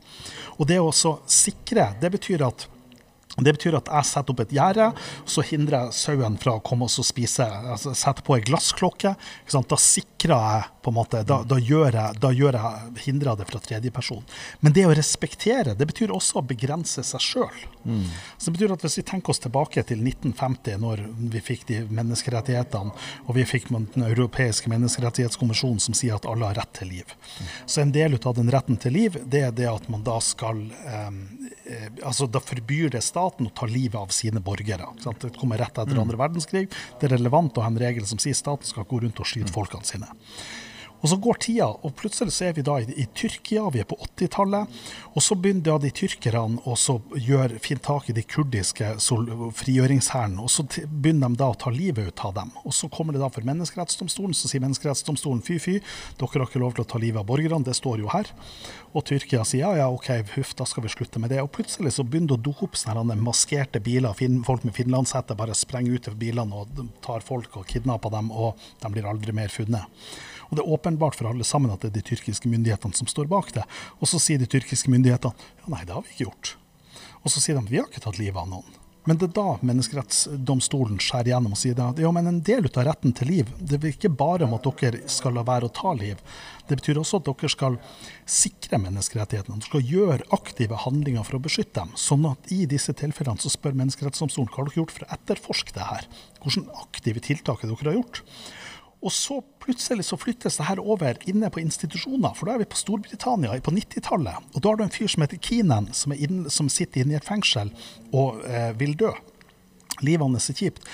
Og 0.58 0.68
det 0.70 0.78
å 0.78 0.92
sikre, 0.94 1.88
det 1.98 2.12
betyr 2.14 2.44
at 2.46 2.68
det 3.38 3.54
betyr 3.54 3.76
at 3.78 3.88
jeg 3.88 4.08
setter 4.08 4.34
opp 4.34 4.42
et 4.42 4.52
gjerde, 4.56 4.88
så 5.28 5.44
hindrer 5.46 5.86
jeg 5.86 5.98
sauen 6.00 6.36
fra 6.40 6.56
å 6.58 6.62
komme 6.66 6.88
og 6.88 7.06
spise. 7.06 7.46
Altså 7.46 7.94
setter 7.94 8.26
på 8.26 8.36
ei 8.36 8.44
glassklokke. 8.44 9.14
Da 9.70 9.78
sikrer 9.78 10.34
jeg 10.34 10.64
på 10.82 10.90
en 10.90 10.96
måte, 10.96 11.20
da, 11.28 11.40
da, 11.46 11.58
gjør 11.60 11.94
jeg, 11.94 12.18
da 12.20 12.30
gjør 12.34 12.58
jeg, 12.58 12.90
hindrer 13.04 13.30
jeg 13.30 13.40
det 13.40 13.46
fra 13.50 13.60
tredjeperson. 13.64 14.24
Men 14.64 14.74
det 14.76 14.86
å 14.88 14.94
respektere, 14.96 15.76
det 15.78 15.86
betyr 15.92 16.12
også 16.14 16.40
å 16.40 16.46
begrense 16.50 17.04
seg 17.06 17.22
sjøl. 17.22 17.62
Så 18.36 18.48
det 18.48 18.56
betyr 18.56 18.74
at 18.74 18.84
hvis 18.84 18.98
vi 19.00 19.06
tenker 19.08 19.32
oss 19.32 19.42
tilbake 19.44 19.84
til 19.88 20.02
1950, 20.02 20.80
når 20.82 21.04
vi 21.32 21.44
fikk 21.44 21.66
de 21.70 21.80
menneskerettighetene, 21.88 22.92
og 23.26 23.36
vi 23.36 23.46
fikk 23.48 23.70
den 23.70 24.08
europeiske 24.08 24.72
menneskerettighetskommisjonen 24.72 25.80
som 25.80 25.96
sier 25.96 26.18
at 26.18 26.28
alle 26.28 26.50
har 26.50 26.58
rett 26.60 26.74
til 26.80 26.92
liv. 26.96 27.14
Så 27.66 27.84
en 27.84 27.94
del 27.94 28.18
av 28.20 28.36
den 28.36 28.50
retten 28.52 28.80
til 28.80 28.96
liv, 28.96 29.20
det 29.24 29.44
er 29.46 29.54
det 29.56 29.68
at 29.70 29.88
man 29.92 30.04
da 30.04 30.18
skal 30.24 30.64
eh, 30.84 31.08
altså 32.02 32.26
Da 32.30 32.40
forbyr 32.42 32.90
det 32.94 33.02
staten 33.04 33.48
å 33.48 33.54
ta 33.54 33.68
livet 33.70 33.98
av 34.00 34.14
sine 34.14 34.42
borgere. 34.44 34.88
Det 35.22 35.32
kommer 35.38 35.60
rett 35.60 35.78
etter 35.78 36.00
andre 36.00 36.18
verdenskrig. 36.20 36.66
Det 37.00 37.08
er 37.08 37.16
relevant 37.16 37.58
å 37.58 37.64
ha 37.64 37.70
en 37.70 37.80
regel 37.80 38.06
som 38.08 38.20
sier 38.22 38.36
staten 38.36 38.68
skal 38.68 38.88
gå 38.88 39.02
rundt 39.04 39.20
og 39.22 39.28
skyte 39.28 39.54
folkene 39.54 39.86
sine. 39.88 40.10
Og 41.00 41.08
så 41.08 41.16
går 41.16 41.38
tida, 41.40 41.68
og 41.70 41.94
plutselig 41.96 42.34
så 42.36 42.48
er 42.48 42.56
vi 42.56 42.64
da 42.66 42.76
i, 42.80 42.86
i 43.00 43.06
Tyrkia, 43.16 43.64
vi 43.72 43.80
er 43.80 43.88
på 43.88 43.96
80-tallet. 44.04 44.80
Og 45.14 45.24
så 45.24 45.36
begynner 45.38 45.64
da 45.70 45.78
de 45.80 45.92
tyrkerne 45.96 46.60
å 46.68 46.76
finne 46.76 47.84
tak 47.84 48.10
i 48.10 48.16
de 48.16 48.24
kurdiske 48.28 48.92
frigjøringshæren. 49.60 50.36
Og 50.42 50.50
så 50.52 50.66
begynner 50.68 51.32
de 51.32 51.40
da 51.40 51.50
å 51.52 51.58
ta 51.58 51.72
livet 51.72 52.10
ut 52.10 52.24
av 52.28 52.34
dem. 52.36 52.52
Og 52.64 52.76
så 52.76 52.90
kommer 52.92 53.16
det 53.16 53.22
da 53.22 53.30
for 53.32 53.46
Menneskerettsdomstolen, 53.48 54.36
så 54.36 54.50
sier 54.50 54.64
Menneskerettsdomstolen 54.64 55.42
fy 55.46 55.56
fy, 55.62 55.78
dere 56.20 56.30
har 56.36 56.48
ikke 56.48 56.62
lov 56.62 56.76
til 56.76 56.84
å 56.84 56.90
ta 56.92 57.00
livet 57.00 57.22
av 57.22 57.28
borgerne, 57.30 57.64
det 57.64 57.76
står 57.78 58.04
jo 58.04 58.12
her. 58.12 58.28
Og 58.90 59.06
Tyrkia 59.06 59.44
sier 59.46 59.64
ja, 59.64 59.72
ja, 59.82 59.88
OK, 59.92 60.08
huff, 60.34 60.52
da 60.58 60.66
skal 60.68 60.84
vi 60.84 60.92
slutte 60.92 61.20
med 61.22 61.32
det. 61.32 61.40
Og 61.44 61.52
plutselig 61.54 61.94
så 61.96 62.04
begynner 62.04 62.34
det 62.34 62.40
å 62.40 62.44
dukke 62.50 62.68
opp 62.68 62.78
sånne 62.78 63.16
maskerte 63.20 63.80
biler, 63.84 64.16
folk 64.46 64.66
med 64.66 64.76
finlandshette 64.76 65.36
bare 65.38 65.56
sprenger 65.56 65.96
ut 65.96 66.10
av 66.10 66.18
bilene 66.20 66.62
og 66.62 66.84
tar 67.04 67.24
folk 67.24 67.60
og 67.60 67.68
kidnapper 67.70 68.12
dem, 68.12 68.32
og 68.32 68.60
de 68.82 68.92
blir 68.92 69.08
aldri 69.08 69.34
mer 69.36 69.52
funnet. 69.52 69.86
Og 70.50 70.58
Det 70.58 70.64
er 70.64 70.72
åpenbart 70.90 71.16
for 71.18 71.30
alle 71.30 71.44
sammen 71.44 71.72
at 71.72 71.80
det 71.84 71.92
er 71.92 72.00
de 72.00 72.06
tyrkiske 72.10 72.50
myndighetene 72.50 72.96
som 72.96 73.06
står 73.06 73.30
bak 73.30 73.54
det. 73.54 73.64
Og 74.00 74.10
så 74.10 74.20
sier 74.22 74.38
de 74.38 74.50
tyrkiske 74.50 74.90
myndighetene 74.90 75.34
ja, 75.62 75.70
nei, 75.70 75.84
det 75.86 75.94
har 75.94 76.04
vi 76.04 76.14
ikke 76.14 76.28
gjort. 76.28 76.56
Og 77.22 77.32
så 77.32 77.40
sier 77.40 77.58
de 77.58 77.70
vi 77.70 77.80
har 77.80 77.88
ikke 77.88 78.02
tatt 78.04 78.20
livet 78.20 78.40
av 78.40 78.48
noen. 78.50 78.76
Men 79.08 79.16
det 79.16 79.30
er 79.30 79.36
da 79.38 79.54
menneskerettsdomstolen 79.64 80.98
skjærer 81.00 81.30
gjennom 81.32 81.54
og 81.56 81.58
sier 81.58 81.78
at 81.80 82.00
ja, 82.02 82.10
men 82.12 82.28
en 82.28 82.42
del 82.44 82.66
av 82.68 82.84
retten 82.84 83.14
til 83.16 83.30
liv, 83.32 83.48
det 83.56 83.78
er 83.78 83.94
ikke 83.94 84.10
bare 84.12 84.44
om 84.44 84.52
at 84.58 84.68
dere 84.82 85.00
skal 85.08 85.32
la 85.38 85.44
være 85.46 85.70
å 85.70 85.72
ta 85.72 85.94
liv. 85.96 86.20
Det 86.68 86.76
betyr 86.76 87.00
også 87.00 87.22
at 87.22 87.30
dere 87.30 87.50
skal 87.50 87.78
sikre 88.28 88.78
menneskerettighetene. 88.84 89.56
Dere 89.56 89.70
skal 89.70 89.88
gjøre 89.94 90.28
aktive 90.36 90.82
handlinger 90.84 91.24
for 91.24 91.40
å 91.40 91.42
beskytte 91.48 91.80
dem. 91.80 91.96
Sånn 91.96 92.28
at 92.28 92.52
i 92.52 92.66
disse 92.68 92.92
tilfellene 92.92 93.40
så 93.40 93.50
spør 93.50 93.78
Menneskerettsdomstolen 93.80 94.52
hva 94.52 94.60
har 94.60 94.68
dere 94.68 94.82
gjort 94.82 94.94
for 94.98 95.08
å 95.08 95.12
etterforske 95.16 95.78
det 95.80 95.88
her. 95.94 96.08
Hvilke 96.44 96.82
aktive 96.84 97.24
tiltak 97.24 97.64
er 97.64 97.72
dere 97.72 97.94
har 97.94 98.02
gjort. 98.02 98.22
Og 99.00 99.12
så 99.12 99.38
plutselig 99.62 100.04
så 100.10 100.18
flyttes 100.20 100.58
det 100.60 100.66
her 100.68 100.80
over 100.82 101.16
inne 101.30 101.48
på 101.52 101.62
institusjoner, 101.62 102.34
for 102.36 102.48
da 102.48 102.56
er 102.56 102.62
vi 102.64 102.68
på 102.68 102.80
Storbritannia 102.80 103.56
på 103.64 103.72
90-tallet. 103.72 104.50
Og 104.52 104.60
da 104.60 104.72
har 104.72 104.80
du 104.80 104.84
en 104.84 104.92
fyr 104.92 105.08
som 105.08 105.24
heter 105.24 105.40
Keenan, 105.40 105.88
som, 105.96 106.12
som 106.52 106.68
sitter 106.72 107.04
inne 107.04 107.16
i 107.16 107.20
et 107.20 107.28
fengsel 107.28 107.72
og 108.12 108.44
eh, 108.44 108.74
vil 108.80 108.96
dø. 109.00 109.14
Livet 110.04 110.24
hans 110.24 110.50
er 110.52 110.60
kjipt. 110.60 110.84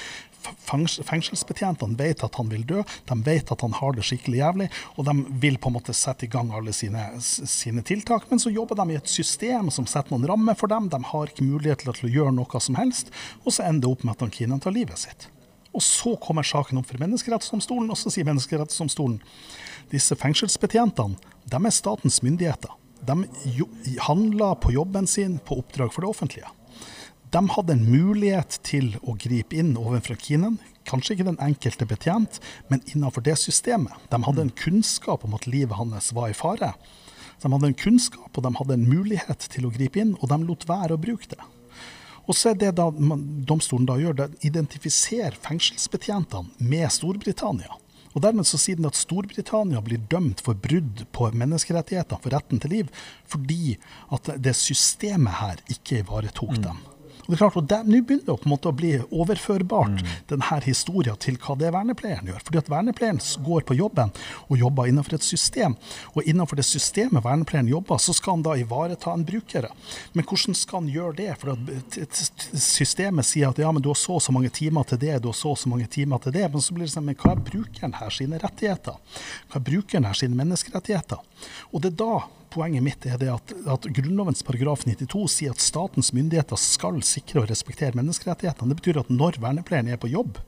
Fengselsbetjentene 0.46 1.98
vet 1.98 2.22
at 2.22 2.36
han 2.38 2.50
vil 2.52 2.62
dø, 2.68 2.82
de 3.08 3.16
vet 3.26 3.50
at 3.50 3.62
han 3.64 3.74
har 3.80 3.96
det 3.96 4.04
skikkelig 4.06 4.38
jævlig, 4.38 4.68
og 4.94 5.08
de 5.08 5.14
vil 5.42 5.58
på 5.58 5.72
en 5.72 5.76
måte 5.78 5.94
sette 5.96 6.28
i 6.28 6.30
gang 6.30 6.52
alle 6.54 6.74
sine, 6.76 7.08
sine 7.20 7.82
tiltak. 7.86 8.28
Men 8.30 8.42
så 8.42 8.54
jobber 8.54 8.78
de 8.78 8.94
i 8.94 8.98
et 9.00 9.10
system 9.10 9.72
som 9.74 9.88
setter 9.90 10.14
noen 10.14 10.28
rammer 10.30 10.58
for 10.58 10.70
dem. 10.70 10.86
De 10.92 11.02
har 11.10 11.32
ikke 11.32 11.46
mulighet 11.46 11.82
til 11.88 12.10
å 12.10 12.14
gjøre 12.20 12.36
noe 12.38 12.62
som 12.62 12.78
helst, 12.78 13.10
og 13.42 13.56
så 13.56 13.66
ender 13.66 13.88
det 13.88 13.96
opp 13.96 14.06
med 14.06 14.22
at 14.22 14.38
Keenan 14.38 14.62
tar 14.62 14.76
livet 14.76 15.02
sitt. 15.02 15.26
Og 15.76 15.84
så 15.84 16.14
kommer 16.22 16.46
saken 16.46 16.80
opp 16.80 16.88
for 16.88 17.00
Menneskerettsdomstolen, 17.02 17.90
og 17.92 18.00
så 18.00 18.12
sier 18.12 18.26
Menneskerettsdomstolen 18.28 19.20
disse 19.92 20.16
fengselsbetjentene 20.18 21.34
de 21.46 21.58
er 21.60 21.74
statens 21.74 22.22
myndigheter. 22.26 22.72
De 23.06 23.14
jo, 23.54 23.68
handler 24.08 24.56
på 24.58 24.72
jobben 24.74 25.06
sin 25.06 25.36
på 25.38 25.60
oppdrag 25.60 25.92
for 25.94 26.02
det 26.02 26.10
offentlige. 26.10 26.48
De 27.30 27.42
hadde 27.52 27.74
en 27.74 27.84
mulighet 27.86 28.58
til 28.66 28.94
å 29.02 29.14
gripe 29.20 29.58
inn 29.58 29.74
overfor 29.78 30.18
Kinen. 30.18 30.56
Kanskje 30.86 31.16
ikke 31.16 31.28
den 31.28 31.40
enkelte 31.42 31.86
betjent, 31.86 32.38
men 32.70 32.82
innenfor 32.86 33.24
det 33.26 33.36
systemet. 33.42 33.94
De 34.10 34.20
hadde 34.22 34.46
en 34.46 34.54
kunnskap 34.58 35.26
om 35.26 35.34
at 35.38 35.46
livet 35.50 35.76
hans 35.76 36.12
var 36.16 36.30
i 36.30 36.38
fare. 36.38 36.72
De 37.42 37.50
hadde 37.52 37.68
en 37.68 37.78
kunnskap, 37.78 38.30
og 38.32 38.46
de 38.46 38.54
hadde 38.58 38.78
en 38.78 38.88
mulighet 38.88 39.48
til 39.52 39.66
å 39.66 39.74
gripe 39.74 40.00
inn, 40.00 40.14
og 40.20 40.30
de 40.32 40.40
lot 40.46 40.66
være 40.70 40.96
å 40.96 41.02
bruke 41.02 41.28
det. 41.34 41.42
Og 42.26 42.34
så 42.34 42.52
er 42.52 42.60
det 42.60 42.72
da 42.78 42.88
domstolen 43.46 43.86
da 43.88 43.96
gjør, 44.00 44.16
det 44.18 44.46
identifiserer 44.46 45.36
fengselsbetjentene 45.46 46.68
med 46.70 46.90
Storbritannia. 46.92 47.78
Og 48.16 48.22
dermed 48.24 48.48
så 48.48 48.58
sier 48.58 48.78
den 48.78 48.88
at 48.88 48.96
Storbritannia 48.96 49.82
blir 49.84 50.00
dømt 50.10 50.40
for 50.44 50.56
brudd 50.58 51.04
på 51.14 51.28
menneskerettighetene, 51.36 52.20
for 52.24 52.32
retten 52.32 52.62
til 52.62 52.72
liv, 52.72 52.92
fordi 53.28 53.76
at 54.16 54.32
det 54.40 54.56
systemet 54.56 55.36
her 55.42 55.60
ikke 55.76 56.00
ivaretok 56.00 56.56
dem. 56.64 56.80
Og 57.26 57.32
det 57.32 57.36
er 57.36 57.42
klart, 57.42 57.56
og 57.58 57.86
Nå 57.86 58.00
begynner 58.06 58.24
det 58.26 58.36
på 58.38 58.46
en 58.46 58.52
måte 58.52 58.70
å 58.70 58.76
bli 58.76 58.92
overførbart, 59.02 60.02
denne 60.30 60.60
historien, 60.64 61.16
til 61.20 61.38
hva 61.42 61.56
det 61.58 61.72
vernepleieren 61.74 62.30
gjør. 62.30 62.42
Fordi 62.46 62.60
at 62.60 62.70
vernepleieren 62.70 63.20
går 63.46 63.66
på 63.66 63.76
jobben 63.78 64.12
og 64.46 64.60
jobber 64.60 64.90
innenfor 64.90 65.18
et 65.18 65.26
system. 65.26 65.74
Og 66.14 66.22
innenfor 66.22 66.60
det 66.60 66.66
systemet 66.68 67.24
vernepleieren 67.24 67.70
jobber, 67.70 67.98
så 68.02 68.14
skal 68.16 68.36
han 68.36 68.46
da 68.46 68.54
ivareta 68.58 69.12
en 69.12 69.26
bruker. 69.26 69.68
Men 70.14 70.26
hvordan 70.26 70.56
skal 70.56 70.82
han 70.82 70.92
gjøre 70.94 71.16
det? 71.18 71.28
For 71.42 71.54
at 71.56 72.22
systemet 72.62 73.26
sier 73.26 73.50
at 73.50 73.60
ja, 73.60 73.72
men 73.74 73.82
du 73.82 73.90
har 73.90 73.98
så 73.98 74.20
og 74.20 74.24
så 74.24 74.34
mange 74.34 74.52
timer 74.54 74.86
til 74.88 75.02
det, 75.02 75.18
du 75.22 75.30
har 75.32 75.36
så 75.36 75.52
og 75.52 75.60
så 75.60 75.72
mange 75.72 75.90
timer 75.90 76.22
til 76.22 76.34
det. 76.36 76.46
Men 76.52 76.62
så 76.62 76.76
blir 76.76 76.86
det 76.86 76.94
sånn, 76.94 77.08
men 77.10 77.18
hva 77.18 77.34
er 77.34 77.44
brukeren 77.50 77.98
her 77.98 78.14
sine 78.14 78.40
rettigheter? 78.42 78.98
Hva 79.50 79.60
er 79.60 79.68
brukeren 79.70 80.08
her 80.08 80.18
sine 80.18 80.38
menneskerettigheter? 80.38 81.22
Og 81.72 81.82
det 81.82 81.94
er 81.94 82.00
da 82.04 82.12
poenget 82.52 82.84
mitt 82.84 83.06
er 83.06 83.18
det 83.20 83.28
at, 83.32 83.52
at 83.72 83.88
Grunnlovens 83.96 84.44
paragraf 84.46 84.84
92 84.86 85.26
sier 85.32 85.54
at 85.54 85.62
statens 85.62 86.12
myndigheter 86.16 86.58
skal 86.60 87.00
sikre 87.06 87.42
og 87.42 87.50
respektere 87.50 87.96
menneskerettighetene. 87.98 88.72
Det 88.72 88.80
betyr 88.80 89.00
at 89.02 89.12
når 89.12 89.40
vernepleieren 89.42 89.90
er 89.92 90.00
på 90.00 90.10
jobb, 90.12 90.40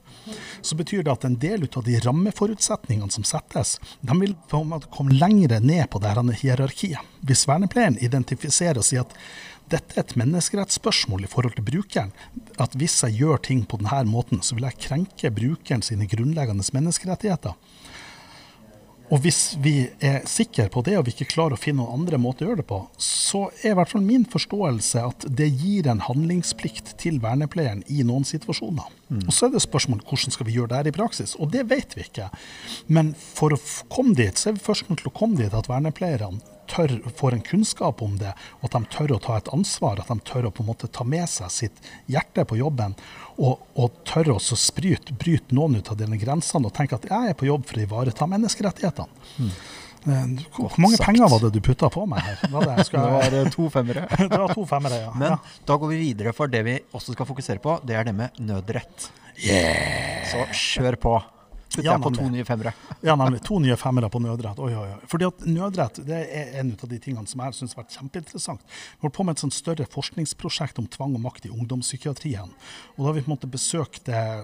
så 0.61 0.77
betyr 0.79 1.03
det 1.05 1.13
at 1.13 1.27
en 1.27 1.37
del 1.41 1.67
av 1.67 1.85
de 1.85 1.99
rammeforutsetningene 2.05 3.13
som 3.13 3.27
settes, 3.27 3.77
de 4.01 4.17
vil 4.21 4.35
komme 4.51 5.15
lengre 5.15 5.61
ned 5.63 5.87
på 5.91 6.01
det 6.01 6.13
her 6.13 6.33
hierarkiet. 6.43 7.15
Hvis 7.25 7.47
vernepleieren 7.49 7.99
identifiserer 8.03 8.79
og 8.79 8.87
sier 8.87 9.05
at 9.05 9.15
dette 9.69 9.99
er 9.99 10.01
et 10.01 10.15
menneskerettsspørsmål 10.17 11.27
i 11.27 11.29
forhold 11.29 11.53
til 11.57 11.67
brukeren, 11.67 12.13
at 12.57 12.73
hvis 12.79 13.03
jeg 13.05 13.19
gjør 13.21 13.43
ting 13.45 13.65
på 13.69 13.77
denne 13.81 14.09
måten, 14.09 14.41
så 14.41 14.57
vil 14.57 14.65
jeg 14.65 14.81
krenke 14.87 15.33
brukeren 15.33 15.85
sine 15.85 16.09
grunnleggende 16.09 16.65
menneskerettigheter. 16.73 17.53
Og 19.09 19.23
hvis 19.23 19.55
vi 19.57 19.87
er 20.05 20.21
sikre 20.29 20.67
på 20.69 20.83
det, 20.85 20.93
og 20.99 21.07
vi 21.07 21.15
ikke 21.15 21.31
klarer 21.31 21.57
å 21.57 21.59
finne 21.59 21.81
noen 21.81 22.03
andre 22.03 22.19
måter 22.21 22.45
å 22.45 22.51
gjøre 22.51 22.61
det 22.61 22.69
på, 22.69 22.83
så 23.01 23.47
er 23.63 23.71
i 23.71 23.77
hvert 23.79 23.89
fall 23.89 24.05
min 24.05 24.27
forståelse 24.29 25.01
at 25.01 25.25
det 25.33 25.49
gir 25.49 25.89
en 25.89 26.03
handlingsplikt 26.05 26.93
til 27.01 27.17
vernepleieren 27.23 27.81
i 27.89 28.05
noen 28.05 28.27
situasjoner. 28.29 28.98
Og 29.09 29.33
så 29.33 29.47
er 29.47 29.55
det 29.55 29.63
spørsmål 29.65 30.03
hvordan 30.05 30.35
skal 30.35 30.45
vi 30.45 30.55
gjøre 30.57 30.69
det 30.71 30.79
her 30.79 30.91
i 30.91 30.95
praksis, 30.99 31.35
og 31.41 31.51
det 31.53 31.65
vet 31.71 31.95
vi 31.97 32.05
ikke. 32.05 32.29
Men 32.87 33.15
for 33.17 33.55
å 33.55 33.59
komme 33.89 34.13
dit, 34.17 34.37
så 34.37 34.51
er 34.51 34.59
vi 34.59 34.65
først 34.67 34.89
nødt 34.89 35.01
til 35.03 35.11
å 35.11 35.17
komme 35.17 35.39
dit 35.39 35.55
at 35.55 35.69
vernepleierne 35.69 36.57
tør, 36.69 36.93
får 37.17 37.33
en 37.33 37.41
kunnskap 37.41 38.03
om 38.05 38.17
det, 38.21 38.35
og 38.59 38.69
at 38.69 38.77
de 38.77 38.93
tør 38.93 39.15
å 39.15 39.21
ta 39.23 39.39
et 39.39 39.49
ansvar, 39.55 40.01
at 40.01 40.11
de 40.11 40.19
tør 40.29 40.49
å 40.49 40.53
på 40.53 40.63
en 40.63 40.69
måte 40.69 40.89
ta 40.93 41.05
med 41.07 41.25
seg 41.31 41.49
sitt 41.53 41.89
hjerte 42.11 42.45
på 42.45 42.59
jobben, 42.59 42.93
og, 43.39 43.65
og 43.79 44.01
tør 44.09 44.35
å 44.35 44.39
bryte, 44.77 45.55
noen 45.55 45.79
ut 45.79 45.91
av 45.91 45.97
denne 45.99 46.19
grensene 46.21 46.69
og 46.69 46.75
tenke 46.77 46.99
at 46.99 47.09
jeg 47.09 47.31
er 47.31 47.37
på 47.37 47.49
jobb 47.49 47.65
for 47.65 47.79
å 47.79 47.85
ivareta 47.87 48.29
menneskerettighetene. 48.29 49.25
Eh, 49.39 49.88
Hvor 50.03 50.75
mange 50.79 50.97
sagt. 50.97 51.05
penger 51.07 51.29
var 51.31 51.41
det 51.43 51.51
du 51.55 51.59
putta 51.63 51.89
på 51.91 52.05
meg 52.09 52.23
her? 52.23 52.43
Var 52.53 52.67
det, 52.69 52.85
skal 52.87 53.01
det, 53.05 53.15
var 53.15 53.39
eh, 53.39 53.49
to 53.55 53.69
femmere. 53.73 54.05
det 54.31 54.39
var 54.39 54.53
to 54.55 54.65
femmere, 54.69 55.01
ja. 55.05 55.15
Men 55.15 55.35
ja. 55.35 55.39
da 55.67 55.79
går 55.81 55.93
vi 55.93 55.99
videre, 56.03 56.33
for 56.35 56.51
det 56.51 56.63
vi 56.67 56.77
også 56.95 57.17
skal 57.17 57.27
fokusere 57.29 57.63
på, 57.63 57.79
det 57.87 57.97
er 57.99 58.07
det 58.07 58.15
med 58.15 58.39
nødrett. 58.39 59.09
Så 60.29 60.45
kjør 60.55 60.99
på. 61.03 61.17
Putter 61.69 61.85
Ja, 61.85 61.93
jeg 61.93 62.01
på 62.01 62.09
to 62.15 62.25
nye 62.33 62.45
femmere. 62.45 62.71
Ja, 63.05 63.13
nemlig. 63.19 63.43
To 63.45 63.59
nye 63.61 63.75
femmere 63.77 64.09
på 64.09 64.19
nødrett. 64.23 64.57
Oi, 64.57 64.71
oi, 64.73 64.87
oi. 64.95 65.07
Fordi 65.11 65.27
at 65.27 65.43
nødrett 65.45 65.99
det 66.07 66.17
er 66.33 66.55
en 66.63 66.71
av 66.73 66.89
de 66.89 66.97
tingene 67.01 67.29
som 67.29 67.43
jeg 67.45 67.57
syns 67.59 67.75
har 67.75 67.83
vært 67.83 67.97
kjempeinteressant. 67.99 68.63
Vi 68.65 69.05
holdt 69.05 69.15
på 69.19 69.25
med 69.27 69.37
et 69.37 69.43
sånt 69.43 69.53
større 69.53 69.85
forskningsprosjekt 69.93 70.81
om 70.81 70.87
tvang 70.89 71.13
og 71.19 71.23
makt 71.27 71.45
i 71.45 71.53
ungdomspsykiatrien. 71.53 72.55
Og 72.95 73.03
da 73.03 73.07
har 73.11 73.17
vi 73.19 73.23
på 73.27 73.29
en 73.29 73.35
måte 73.35 73.51
besøkt 73.53 74.09
eh, 74.09 74.41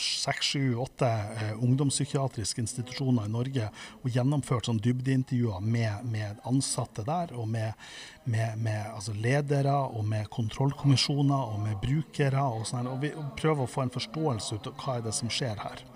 seks, 0.00 0.54
sju, 0.54 0.74
åtte 0.80 1.10
eh, 1.10 1.52
ungdomspsykiatriske 1.60 2.64
institusjoner 2.64 3.28
i 3.28 3.34
Norge 3.36 3.68
og 4.00 4.16
gjennomført 4.16 4.70
sånn 4.70 4.80
dybdeintervjuer 4.80 5.60
med, 5.60 6.08
med 6.08 6.40
ansatte 6.48 7.04
der, 7.04 7.36
og 7.36 7.50
med, 7.52 7.76
med, 8.24 8.56
med 8.56 8.88
altså 8.88 9.12
ledere, 9.12 9.76
og 9.92 10.08
med 10.08 10.32
kontrollkommisjoner, 10.32 11.50
og 11.52 11.60
med 11.68 11.76
brukere. 11.84 12.48
Og, 12.56 12.64
sånn, 12.72 12.88
og 12.88 13.02
vi 13.04 13.12
prøver 13.36 13.66
å 13.66 13.70
få 13.70 13.84
en 13.84 13.92
forståelse 13.92 14.56
ut 14.56 14.72
av 14.72 14.80
hva 14.80 14.96
er 14.96 15.10
det 15.10 15.20
som 15.20 15.32
skjer 15.32 15.60
her. 15.60 15.90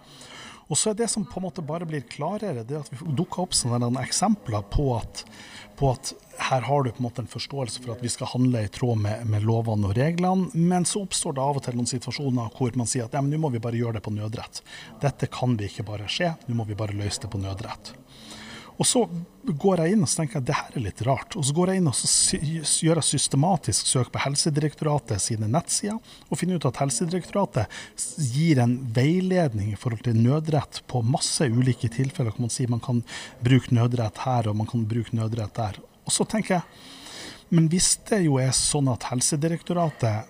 Og 0.68 0.76
så 0.76 0.90
er 0.90 0.98
det 0.98 1.08
som 1.08 1.24
på 1.24 1.40
en 1.40 1.46
måte 1.46 1.64
bare 1.64 1.86
blir 1.88 2.04
klarere, 2.04 2.64
det 2.64 2.76
at 2.76 2.90
vi 2.92 3.00
dukker 3.16 3.46
opp 3.46 3.56
sånne 3.56 3.88
eksempler 4.02 4.66
på 4.68 4.90
at, 4.98 5.22
på 5.80 5.92
at 5.94 6.12
her 6.48 6.66
har 6.66 6.84
du 6.84 6.90
på 6.92 7.00
en 7.00 7.06
måte 7.08 7.24
en 7.24 7.30
forståelse 7.30 7.82
for 7.82 7.94
at 7.94 8.04
vi 8.04 8.10
skal 8.12 8.30
handle 8.34 8.62
i 8.66 8.72
tråd 8.72 9.00
med, 9.00 9.24
med 9.32 9.46
lovene 9.48 9.88
og 9.88 9.96
reglene, 9.98 10.50
men 10.52 10.84
så 10.88 11.02
oppstår 11.06 11.38
det 11.38 11.44
av 11.44 11.60
og 11.60 11.64
til 11.64 11.78
noen 11.78 11.88
situasjoner 11.90 12.52
hvor 12.58 12.76
man 12.78 12.90
sier 12.90 13.08
at 13.08 13.16
ja, 13.16 13.24
men 13.24 13.32
nå 13.32 13.40
må 13.42 13.52
vi 13.54 13.62
bare 13.64 13.80
gjøre 13.80 13.98
det 13.98 14.04
på 14.04 14.12
nødrett. 14.14 14.60
Dette 15.00 15.30
kan 15.32 15.56
vi 15.58 15.70
ikke 15.72 15.88
bare 15.88 16.10
skje, 16.12 16.34
nå 16.46 16.60
må 16.60 16.68
vi 16.68 16.78
bare 16.78 16.96
løse 16.96 17.24
det 17.24 17.32
på 17.32 17.40
nødrett. 17.42 17.94
Og 18.78 18.86
så 18.86 19.00
går 19.42 19.80
jeg 19.82 19.94
inn 19.94 20.04
og 20.04 20.10
så 20.10 20.20
tenker 20.20 20.38
jeg 20.38 20.46
det 20.48 20.54
her 20.54 20.76
er 20.78 20.84
litt 20.84 21.00
rart. 21.06 21.34
Og 21.34 21.46
så 21.46 21.54
går 21.56 21.72
jeg 21.72 21.80
inn 21.80 21.90
og 21.90 21.96
så 21.98 22.38
gjør 22.38 23.00
jeg 23.00 23.08
systematisk 23.08 23.88
søk 23.90 24.12
på 24.14 24.22
Helsedirektoratet 24.22 25.22
sine 25.22 25.48
nettsider, 25.50 25.98
og 26.28 26.38
finner 26.38 26.60
ut 26.60 26.68
at 26.68 26.78
Helsedirektoratet 26.84 27.66
gir 28.34 28.62
en 28.62 28.76
veiledning 28.94 29.72
i 29.72 29.78
forhold 29.80 30.04
til 30.06 30.20
nødrett 30.22 30.82
på 30.90 31.02
masse 31.02 31.48
ulike 31.50 31.90
tilfeller. 31.90 32.36
Kan 32.36 32.46
Man 32.46 32.54
si, 32.54 32.68
man 32.70 32.84
kan 32.84 33.02
bruke 33.42 33.74
nødrett 33.74 34.22
her, 34.22 34.48
og 34.48 34.60
man 34.60 34.70
kan 34.70 34.86
bruke 34.86 35.16
nødrett 35.16 35.54
der. 35.58 35.80
Og 36.06 36.14
så 36.14 36.24
tenker 36.28 36.60
jeg, 36.60 36.84
men 37.50 37.66
hvis 37.72 37.96
det 38.06 38.22
jo 38.26 38.36
er 38.38 38.52
sånn 38.54 38.90
at 38.92 39.08
Helsedirektoratet 39.10 40.28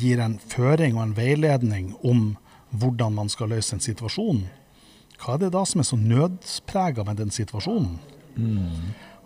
gir 0.00 0.22
en 0.22 0.38
føring 0.38 0.96
og 0.96 1.02
en 1.04 1.16
veiledning 1.16 1.92
om 2.06 2.32
hvordan 2.70 3.16
man 3.16 3.28
skal 3.28 3.50
løse 3.50 3.74
en 3.74 3.82
situasjon, 3.82 4.44
hva 5.20 5.36
er 5.36 5.44
det 5.44 5.52
da 5.54 5.62
som 5.68 5.82
er 5.82 5.88
så 5.88 5.98
nødsprega 6.00 7.04
med 7.06 7.20
den 7.20 7.32
situasjonen? 7.34 7.98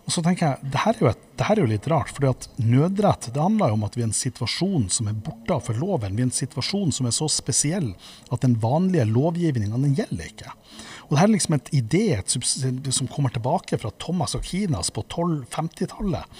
Og 0.05 0.13
så 0.13 0.21
tenker 0.21 0.51
jeg, 0.51 0.69
det 0.69 0.81
her 0.83 0.93
er 0.93 1.01
jo, 1.01 1.07
et, 1.09 1.21
det 1.33 1.45
her 1.47 1.57
er 1.57 1.63
jo 1.63 1.69
litt 1.71 1.87
rart, 1.89 2.19
at 2.29 2.47
nødrett 2.61 3.31
det 3.33 3.41
handler 3.41 3.71
jo 3.71 3.77
om 3.79 3.85
at 3.87 3.95
vi 3.97 4.03
er 4.03 4.05
i 4.05 4.11
en 4.11 4.17
situasjon 4.17 4.85
som 4.93 5.09
er 5.09 5.17
borte 5.25 5.57
for 5.65 5.79
loven. 5.81 6.13
Vi 6.13 6.21
er 6.21 6.27
i 6.27 6.29
en 6.29 6.35
situasjon 6.35 6.93
som 6.93 7.09
er 7.09 7.15
så 7.15 7.29
spesiell 7.31 7.89
at 8.29 8.45
den 8.45 8.53
vanlige 8.61 9.07
lovgivninga 9.09 9.81
den 9.81 9.97
gjelder 9.97 10.29
ikke. 10.29 10.53
Og 11.07 11.15
det 11.15 11.21
her 11.21 11.29
er 11.29 11.33
liksom 11.33 11.57
et 11.57 11.73
idé 11.77 12.03
et 12.19 12.37
som 12.93 13.09
kommer 13.09 13.33
tilbake 13.33 13.79
fra 13.81 13.93
Thomas 14.01 14.37
og 14.37 14.45
Kinas 14.45 14.93
på 14.93 15.01
1250-tallet. 15.07 16.37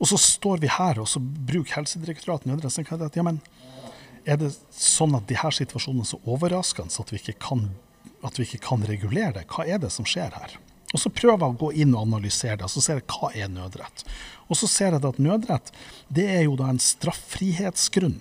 Og 0.00 0.08
så 0.08 0.20
står 0.20 0.60
vi 0.60 0.72
her, 0.72 1.00
og 1.00 1.08
så 1.08 1.20
bruker 1.20 1.78
Helsedirektoratet 1.78 2.48
nødrett. 2.48 2.72
Så 2.72 2.80
tenker 2.80 2.96
jeg 2.96 3.12
at 3.12 3.16
ja, 3.16 3.24
men 3.24 3.40
er 4.28 4.40
det 4.40 4.52
sånn 4.76 5.16
at 5.16 5.28
de 5.28 5.40
her 5.40 5.56
situasjonene 5.56 6.04
er 6.04 6.12
så 6.12 6.20
overraskende 6.28 7.00
at 7.00 7.12
vi 7.12 7.20
ikke 7.20 7.40
kan 7.40 7.70
at 8.26 8.38
vi 8.38 8.46
ikke 8.46 8.64
kan 8.66 8.84
regulere 8.86 9.34
det. 9.38 9.46
Hva 9.50 9.66
er 9.66 9.80
det 9.82 9.92
som 9.94 10.08
skjer 10.08 10.34
her? 10.36 10.58
Og 10.90 10.98
Så 10.98 11.12
prøver 11.14 11.38
jeg 11.38 11.54
å 11.54 11.60
gå 11.60 11.70
inn 11.84 11.94
og 11.94 12.08
analysere 12.08 12.58
det, 12.58 12.66
og 12.66 12.72
så 12.72 12.82
ser 12.82 12.98
jeg 12.98 13.06
hva 13.12 13.30
er 13.30 13.50
nødrett. 13.52 14.04
Og 14.50 14.58
så 14.58 14.66
ser 14.66 14.96
jeg 14.96 15.06
at 15.06 15.22
nødrett 15.22 15.70
det 16.10 16.26
er 16.26 16.44
jo 16.48 16.56
da 16.58 16.72
en 16.72 16.82
straffrihetsgrunn. 16.82 18.18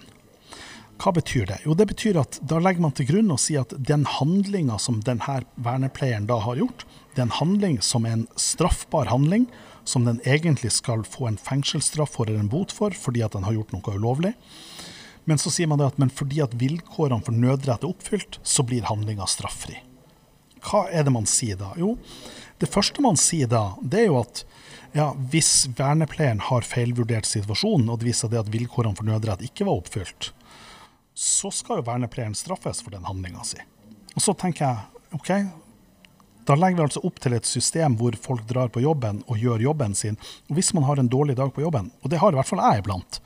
Hva 0.99 1.13
betyr 1.15 1.47
det? 1.47 1.61
Jo, 1.63 1.73
det 1.79 1.87
betyr 1.89 2.19
at 2.19 2.37
da 2.43 2.59
legger 2.59 2.83
man 2.83 2.93
til 2.93 3.07
grunn 3.07 3.31
og 3.31 3.39
sier 3.39 3.63
at 3.63 3.73
den 3.73 4.03
handlinga 4.03 4.77
som 4.83 4.99
denne 5.07 5.39
vernepleieren 5.55 6.27
da 6.29 6.41
har 6.43 6.59
gjort, 6.59 6.83
det 7.15 7.23
er 7.23 7.29
en 7.29 7.39
handling 7.39 7.79
som 7.81 8.05
er 8.05 8.17
en 8.17 8.27
straffbar 8.37 9.09
handling, 9.09 9.47
som 9.87 10.05
den 10.05 10.19
egentlig 10.27 10.73
skal 10.75 11.05
få 11.07 11.31
en 11.31 11.39
fengselsstraff 11.39 12.13
for 12.19 12.27
eller 12.27 12.43
en 12.43 12.51
bot 12.51 12.75
for, 12.75 12.93
fordi 12.93 13.23
at 13.25 13.33
den 13.33 13.47
har 13.47 13.55
gjort 13.55 13.73
noe 13.73 13.95
ulovlig. 13.95 14.35
Men 15.25 15.39
så 15.41 15.51
sier 15.53 15.71
man 15.71 15.79
det 15.81 15.87
at 15.89 15.99
men 16.01 16.11
fordi 16.13 16.43
at 16.43 16.53
vilkårene 16.59 17.23
for 17.25 17.35
nødrett 17.35 17.85
er 17.85 17.89
oppfylt, 17.89 18.41
så 18.43 18.65
blir 18.67 18.87
handlinga 18.91 19.27
straffri. 19.29 19.79
Hva 20.65 20.87
er 20.91 21.05
det 21.07 21.13
man 21.15 21.27
sier 21.29 21.59
da? 21.59 21.71
Jo, 21.79 21.95
det 22.59 22.69
første 22.71 23.03
man 23.03 23.17
sier 23.19 23.47
da, 23.51 23.73
det 23.81 24.03
er 24.03 24.09
jo 24.09 24.19
at 24.21 24.43
ja, 24.97 25.11
hvis 25.31 25.69
vernepleieren 25.77 26.41
har 26.49 26.65
feilvurdert 26.65 27.27
situasjonen, 27.29 27.91
og 27.91 28.01
det 28.01 28.09
viser 28.09 28.31
det 28.31 28.41
at 28.41 28.51
vilkårene 28.51 28.97
for 28.97 29.07
nødrett 29.07 29.43
ikke 29.45 29.67
var 29.67 29.79
oppfylt, 29.79 30.31
så 31.13 31.51
skal 31.53 31.79
jo 31.79 31.87
vernepleieren 31.87 32.37
straffes 32.37 32.81
for 32.83 32.95
den 32.95 33.05
handlinga 33.07 33.43
si. 33.47 33.59
Og 34.15 34.23
så 34.23 34.33
tenker 34.33 34.65
jeg 34.65 35.17
OK, 35.19 35.31
da 36.49 36.55
legger 36.57 36.79
vi 36.79 36.85
altså 36.87 37.03
opp 37.05 37.19
til 37.21 37.35
et 37.37 37.45
system 37.45 37.95
hvor 37.99 38.15
folk 38.17 38.45
drar 38.49 38.71
på 38.73 38.81
jobben 38.81 39.21
og 39.29 39.37
gjør 39.37 39.61
jobben 39.67 39.93
sin. 39.97 40.17
Og 40.49 40.57
hvis 40.57 40.73
man 40.73 40.87
har 40.87 40.99
en 40.99 41.11
dårlig 41.11 41.35
dag 41.37 41.51
på 41.53 41.61
jobben, 41.61 41.91
og 42.01 42.09
det 42.09 42.21
har 42.21 42.33
i 42.33 42.39
hvert 42.39 42.49
fall 42.49 42.63
jeg 42.63 42.81
iblant, 42.81 43.19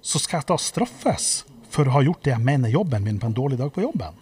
så 0.00 0.20
skal 0.22 0.38
jeg 0.38 0.50
da 0.52 0.58
straffes 0.62 1.30
for 1.70 1.88
å 1.88 1.96
ha 1.96 2.04
gjort 2.06 2.22
det 2.24 2.34
jeg 2.34 2.46
mener 2.46 2.72
jobben 2.72 3.04
min 3.04 3.18
på 3.20 3.28
en 3.30 3.36
dårlig 3.36 3.58
dag 3.58 3.72
på 3.74 3.82
jobben. 3.82 4.14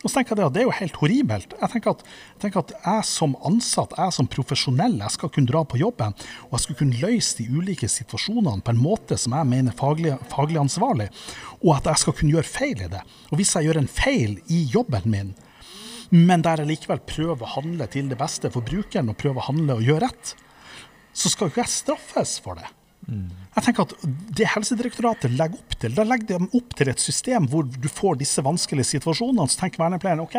Og 0.00 0.08
så 0.08 0.16
tenker 0.16 0.38
jeg 0.38 0.48
at 0.48 0.54
det 0.54 0.62
er 0.62 0.68
jo 0.68 0.76
helt 0.78 0.98
horribelt. 1.02 1.54
Jeg 1.60 1.72
tenker, 1.74 1.92
at, 1.92 2.04
jeg 2.32 2.40
tenker 2.44 2.62
at 2.62 2.70
jeg 2.72 3.04
som 3.04 3.34
ansatt, 3.44 3.92
jeg 4.00 4.16
som 4.16 4.28
profesjonell, 4.32 4.96
jeg 5.02 5.16
skal 5.16 5.32
kunne 5.34 5.50
dra 5.50 5.60
på 5.68 5.80
jobben 5.80 6.14
og 6.46 6.54
jeg 6.56 6.64
skal 6.64 6.78
kunne 6.78 7.02
løse 7.02 7.36
de 7.36 7.48
ulike 7.52 7.88
situasjonene 7.90 8.64
på 8.64 8.72
en 8.72 8.80
måte 8.80 9.18
som 9.20 9.36
jeg 9.36 9.50
mener 9.50 9.76
faglig, 9.76 10.14
faglig 10.32 10.60
ansvarlig, 10.62 11.10
og 11.60 11.74
at 11.76 11.90
jeg 11.92 12.04
skal 12.04 12.16
kunne 12.16 12.32
gjøre 12.38 12.48
feil 12.48 12.86
i 12.86 12.90
det. 12.94 13.02
Og 13.28 13.40
hvis 13.40 13.52
jeg 13.56 13.68
gjør 13.68 13.82
en 13.82 13.92
feil 13.92 14.38
i 14.48 14.62
jobben 14.72 15.10
min, 15.12 15.34
men 16.10 16.42
der 16.42 16.64
jeg 16.64 16.72
likevel 16.72 17.04
prøver 17.06 17.44
å 17.44 17.52
handle 17.58 17.86
til 17.92 18.08
det 18.10 18.18
beste 18.18 18.50
for 18.50 18.66
brukeren 18.66 19.12
og 19.12 19.20
prøver 19.20 19.44
å 19.44 19.48
handle 19.52 19.76
og 19.78 19.84
gjøre 19.86 20.08
rett, 20.08 20.32
så 21.12 21.30
skal 21.30 21.46
jo 21.46 21.54
ikke 21.54 21.66
jeg 21.66 21.74
straffes 21.76 22.38
for 22.42 22.58
det. 22.58 22.72
Jeg 23.50 23.66
tenker 23.66 23.88
at 23.88 23.94
Det 24.38 24.46
Helsedirektoratet 24.52 25.32
legger 25.34 25.58
opp 25.58 25.74
til, 25.82 25.94
da 25.96 26.04
legger 26.06 26.38
de 26.38 26.50
opp 26.58 26.76
til 26.78 26.90
et 26.92 27.02
system 27.02 27.48
hvor 27.50 27.66
du 27.66 27.88
får 27.90 28.20
disse 28.20 28.44
vanskelige 28.46 28.92
situasjonene. 28.92 29.48
Så 29.50 29.64
tenker 29.64 29.82
vernepleieren 29.82 30.22
OK, 30.22 30.36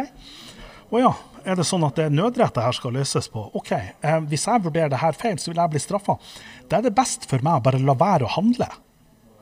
å 0.91 1.00
ja, 1.01 1.12
er 1.48 1.58
det 1.58 1.65
sånn 1.68 1.84
at 1.88 1.98
det 1.98 2.08
er 2.08 2.15
nødrett 2.15 2.56
det 2.56 2.63
her 2.65 2.75
skal 2.75 2.96
løses 2.96 3.27
på? 3.32 3.44
OK, 3.58 3.72
eh, 3.74 4.18
hvis 4.32 4.48
jeg 4.48 4.63
vurderer 4.63 4.91
det 4.91 5.01
her 5.01 5.18
feil, 5.18 5.38
så 5.39 5.51
vil 5.51 5.62
jeg 5.62 5.74
bli 5.74 5.82
straffa. 5.84 6.18
Da 6.70 6.80
er 6.80 6.88
det 6.88 6.96
best 6.96 7.27
for 7.32 7.44
meg 7.44 7.60
å 7.60 7.65
bare 7.68 7.84
la 7.84 7.96
være 8.00 8.27
å 8.27 8.34
handle. 8.38 8.68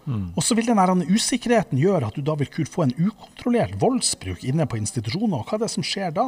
Og 0.10 0.44
så 0.46 0.56
vil 0.58 0.70
den 0.70 1.04
usikkerheten 1.10 1.80
gjøre 1.80 2.10
at 2.10 2.18
du 2.18 2.24
da 2.26 2.36
vil 2.40 2.50
kunne 2.52 2.72
få 2.72 2.86
en 2.86 2.94
ukontrollert 2.98 3.76
voldsbruk 3.82 4.44
inne 4.48 4.66
på 4.70 4.80
institusjoner. 4.80 5.40
Og 5.40 5.50
hva 5.50 5.58
er 5.58 5.64
det 5.66 5.72
som 5.74 5.86
skjer 5.86 6.14
da? 6.16 6.28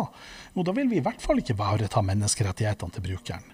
Jo, 0.55 0.65
da 0.67 0.75
vil 0.77 0.89
vi 0.91 0.99
i 0.99 1.05
hvert 1.05 1.21
fall 1.23 1.41
ikke 1.41 1.55
ivareta 1.55 2.03
menneskerettighetene 2.05 2.97
til 2.97 3.05
brukeren. 3.07 3.47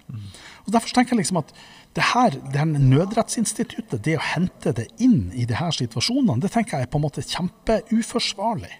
Og 0.66 0.72
Derfor 0.74 0.94
tenker 0.94 1.16
jeg 1.16 1.22
liksom 1.22 1.40
at 1.42 1.54
det 1.96 2.08
her, 2.12 2.36
her 2.54 2.68
nødrettsinstituttet, 2.68 4.02
det 4.04 4.18
å 4.18 4.26
hente 4.34 4.74
det 4.76 4.88
inn 5.02 5.30
i 5.32 5.46
de 5.48 5.56
her 5.58 5.72
situasjonene, 5.74 6.40
det 6.42 6.52
tenker 6.54 6.78
jeg 6.78 6.88
er 6.88 6.92
på 6.92 7.00
en 7.00 7.06
måte 7.06 7.24
kjempeuforsvarlig. 7.24 8.74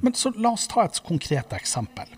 Men 0.00 0.14
så 0.16 0.32
la 0.40 0.54
oss 0.56 0.68
ta 0.70 0.86
et 0.86 1.02
konkret 1.04 1.52
eksempel. 1.52 2.08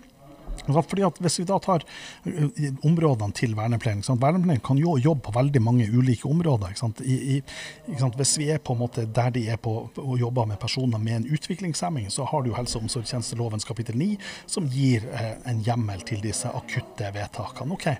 Fordi 0.67 1.03
at 1.05 1.19
Hvis 1.19 1.39
vi 1.39 1.45
da 1.45 1.59
tar 1.59 1.83
uh, 2.25 2.85
områdene 2.85 3.33
til 3.33 3.55
vernepleien 3.55 4.03
Vernepleien 4.19 4.61
kan 4.63 4.77
jo 4.77 4.97
jobbe 4.97 5.21
på 5.27 5.31
veldig 5.35 5.61
mange 5.61 5.89
ulike 5.91 6.27
områder. 6.29 6.73
I, 7.03 7.15
i, 7.35 7.43
Hvis 7.87 8.37
vi 8.37 8.49
er 8.49 8.57
på 8.57 8.73
en 8.73 8.79
måte 8.79 9.05
der 9.05 9.29
de 9.29 9.47
er 9.49 9.57
på 9.57 9.89
og 9.97 10.19
jobber 10.19 10.45
med 10.45 10.59
personer 10.59 10.97
med 10.97 11.15
en 11.15 11.27
utviklingshemming, 11.33 12.11
så 12.11 12.25
har 12.25 12.41
du 12.41 12.53
helse- 12.53 12.77
og 12.77 12.83
omsorgstjenestelovens 12.83 13.65
kapittel 13.65 13.97
9 13.97 14.17
som 14.47 14.67
gir 14.69 15.05
eh, 15.13 15.35
en 15.49 15.61
hjemmel 15.65 16.01
til 16.07 16.21
disse 16.23 16.49
akutte 16.49 17.11
vedtakene. 17.13 17.73
Okay. 17.73 17.95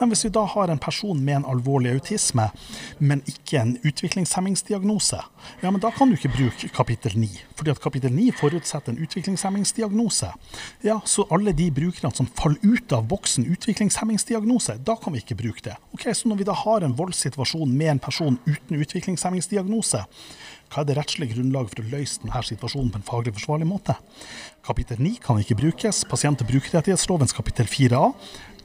Men 0.00 0.12
hvis 0.12 0.24
vi 0.26 0.32
da 0.34 0.44
har 0.44 0.70
en 0.70 0.78
person 0.82 1.20
med 1.20 1.40
en 1.40 1.48
alvorlig 1.52 1.94
autisme, 1.96 2.48
men 2.98 3.22
ikke 3.26 3.60
en 3.60 3.76
utviklingshemmingsdiagnose, 3.84 5.20
ja, 5.62 5.70
men 5.70 5.80
da 5.82 5.90
kan 5.94 6.10
du 6.10 6.16
ikke 6.18 6.34
bruke 6.34 6.70
kapittel 6.74 7.18
9. 7.18 7.30
Fordi 7.56 7.70
at 7.70 7.80
kapittel 7.82 8.12
9 8.12 8.30
forutsetter 8.40 8.92
en 8.92 9.02
utviklingshemmingsdiagnose. 9.02 10.32
Ja, 10.84 11.00
så 11.04 11.26
alle 11.30 11.52
de 11.56 11.70
brukerne 11.70 11.95
brukerne 11.96 12.14
som 12.14 12.26
faller 12.26 12.58
ut 12.62 12.92
av 12.92 13.06
boksen 13.08 13.44
utviklingshemmingsdiagnose, 13.44 14.78
da 14.84 14.96
kan 14.96 15.12
vi 15.12 15.20
ikke 15.20 15.36
bruke 15.36 15.62
det. 15.62 15.76
Ok, 15.92 16.14
Så 16.14 16.28
når 16.28 16.36
vi 16.36 16.44
da 16.44 16.52
har 16.52 16.80
en 16.82 16.96
voldssituasjon 16.96 17.72
med 17.72 17.90
en 17.90 17.98
person 17.98 18.38
uten 18.46 18.76
utviklingshemmingsdiagnose, 18.76 20.04
hva 20.68 20.82
er 20.82 20.84
det 20.84 20.96
rettslige 20.96 21.34
grunnlaget 21.34 21.70
for 21.72 21.82
å 21.82 21.90
løse 21.90 22.20
denne 22.20 22.42
situasjonen 22.42 22.90
på 22.92 22.98
en 22.98 23.06
faglig 23.06 23.34
forsvarlig 23.34 23.66
måte? 23.66 23.94
Kapittel 24.66 24.98
9 24.98 25.20
kan 25.22 25.38
ikke 25.38 25.56
brukes. 25.56 26.04
Pasient- 26.04 26.42
og 26.42 26.50
brukerrettighetslovens 26.50 27.32
kapittel 27.32 27.66
4a 27.66 28.12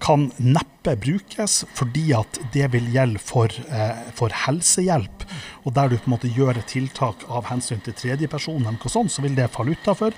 kan 0.02 0.30
neppe 0.42 0.96
brukes 0.98 1.62
fordi 1.78 2.08
at 2.18 2.40
det 2.56 2.72
vil 2.74 2.88
gjelde 2.94 3.22
for, 3.22 3.54
eh, 3.70 4.00
for, 4.18 4.34
helsehjelp. 4.46 5.26
Og 5.66 5.76
der 5.76 5.92
du 5.92 5.98
på 5.98 6.10
en 6.10 6.16
måte 6.16 6.32
gjør 6.34 6.58
et 6.58 6.68
tiltak 6.72 7.22
av 7.30 7.46
hensyn 7.52 7.84
til 7.86 7.94
tredjeperson, 7.94 8.66
så 8.82 9.22
vil 9.22 9.36
det 9.38 9.52
falle 9.54 9.78
utafor. 9.78 10.18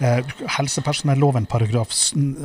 Eh, 0.00 0.22
helsepersonelloven 0.56 1.46
paragraf, 1.46 1.92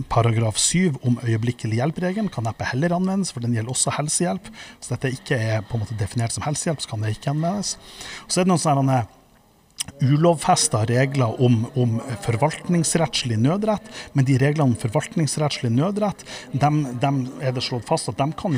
paragraf 0.10 0.58
7 0.58 1.00
om 1.04 1.20
øyeblikkelig 1.24 1.80
hjelp-regelen 1.80 2.32
kan 2.32 2.44
neppe 2.44 2.68
heller 2.68 2.96
anvendes, 2.98 3.32
for 3.32 3.40
den 3.40 3.56
gjelder 3.56 3.72
også 3.72 3.96
helsehjelp. 3.98 4.52
Så 4.82 4.98
dette 4.98 5.16
ikke 5.16 5.40
er 5.40 5.62
på 5.62 5.78
en 5.78 5.86
måte 5.86 5.98
definert 5.98 6.36
som 6.36 6.44
helsehjelp, 6.44 6.82
så 6.82 6.90
kan 6.90 7.02
det 7.02 7.16
ikke 7.16 7.32
anvendes. 7.32 7.78
Så 8.28 8.42
er 8.42 8.44
det 8.44 8.52
noen 8.52 8.66
sånne 8.66 9.04
ulovfesta 10.04 10.84
regler 10.90 11.42
om, 11.42 11.64
om, 11.80 11.98
forvaltningsrettslig 12.26 13.38
nødrett, 13.40 13.86
men 14.14 14.28
de 14.28 14.38
reglene 14.42 14.72
om 14.72 14.76
forvaltningsrettslig 14.80 15.72
nødrett 15.74 16.26
dem, 16.52 16.84
dem 17.02 17.24
er 17.44 17.56
det 17.56 17.64
slått 17.66 17.88
fast 17.88 18.12
at 18.12 18.20
de 18.20 18.28
kan 18.40 18.58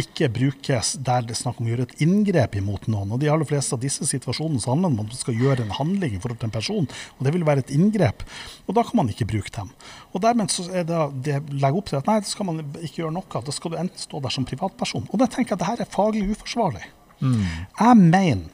ikke 0.00 0.30
brukes 0.34 0.94
der 0.98 1.26
det 1.26 1.36
er 1.36 1.40
snakk 1.42 1.60
om 1.60 1.68
å 1.68 1.72
gjøre 1.72 1.88
et 1.88 2.04
inngrep 2.04 2.56
imot 2.60 2.88
noen. 2.90 3.14
og 3.14 3.22
De 3.22 3.30
aller 3.30 3.48
fleste 3.48 3.76
av 3.76 3.82
disse 3.82 4.06
situasjonene 4.08 4.62
handler 4.66 4.92
om 4.92 5.00
at 5.04 5.12
man 5.12 5.22
skal 5.22 5.38
gjøre 5.38 5.66
en 5.66 5.74
handling 5.78 6.16
i 6.16 6.22
forhold 6.22 6.42
til 6.42 6.50
en 6.50 6.56
person, 6.58 6.90
og 7.18 7.26
det 7.26 7.34
vil 7.36 7.46
være 7.46 7.64
et 7.64 7.74
inngrep. 7.76 8.24
og 8.66 8.76
Da 8.78 8.86
kan 8.86 9.02
man 9.02 9.12
ikke 9.12 9.28
bruke 9.30 9.54
dem. 9.56 9.72
Og 10.12 10.22
Dermed 10.24 10.52
så 10.52 10.66
er 10.74 10.86
det, 10.88 11.00
det 11.26 11.40
legger 11.50 11.80
opp 11.80 11.90
til 11.90 12.00
at 12.00 12.08
nei, 12.08 12.20
det 12.22 12.30
skal 12.30 12.48
man 12.48 12.62
ikke 12.80 13.02
gjøre 13.02 13.14
noe. 13.14 13.26
av. 13.34 13.44
Da 13.46 13.52
skal 13.54 13.72
du 13.72 13.76
enten 13.78 14.00
stå 14.00 14.20
der 14.22 14.32
som 14.34 14.46
privatperson. 14.48 15.06
Og 15.10 15.20
da 15.20 15.28
tenker 15.30 15.54
jeg 15.54 15.58
at 15.58 15.62
det 15.62 15.68
her 15.68 15.84
er 15.84 15.92
faglig 15.92 16.24
uforsvarlig. 16.32 16.86
Mm. 17.20 17.44
Jeg 17.78 17.96
mener 18.00 18.48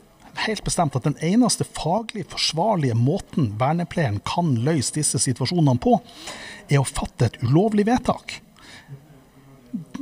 helt 0.44 0.64
bestemt 0.64 0.96
at 0.96 1.06
den 1.06 1.16
eneste 1.24 1.64
faglig 1.64 2.26
forsvarlige 2.32 2.96
måten 2.98 3.52
vernepleieren 3.60 4.20
kan 4.26 4.54
løse 4.66 4.94
disse 4.98 5.20
situasjonene 5.22 5.80
på, 5.82 5.98
er 6.68 6.82
å 6.82 6.88
fatte 6.88 7.30
et 7.30 7.40
ulovlig 7.44 7.86
vedtak. 7.88 8.40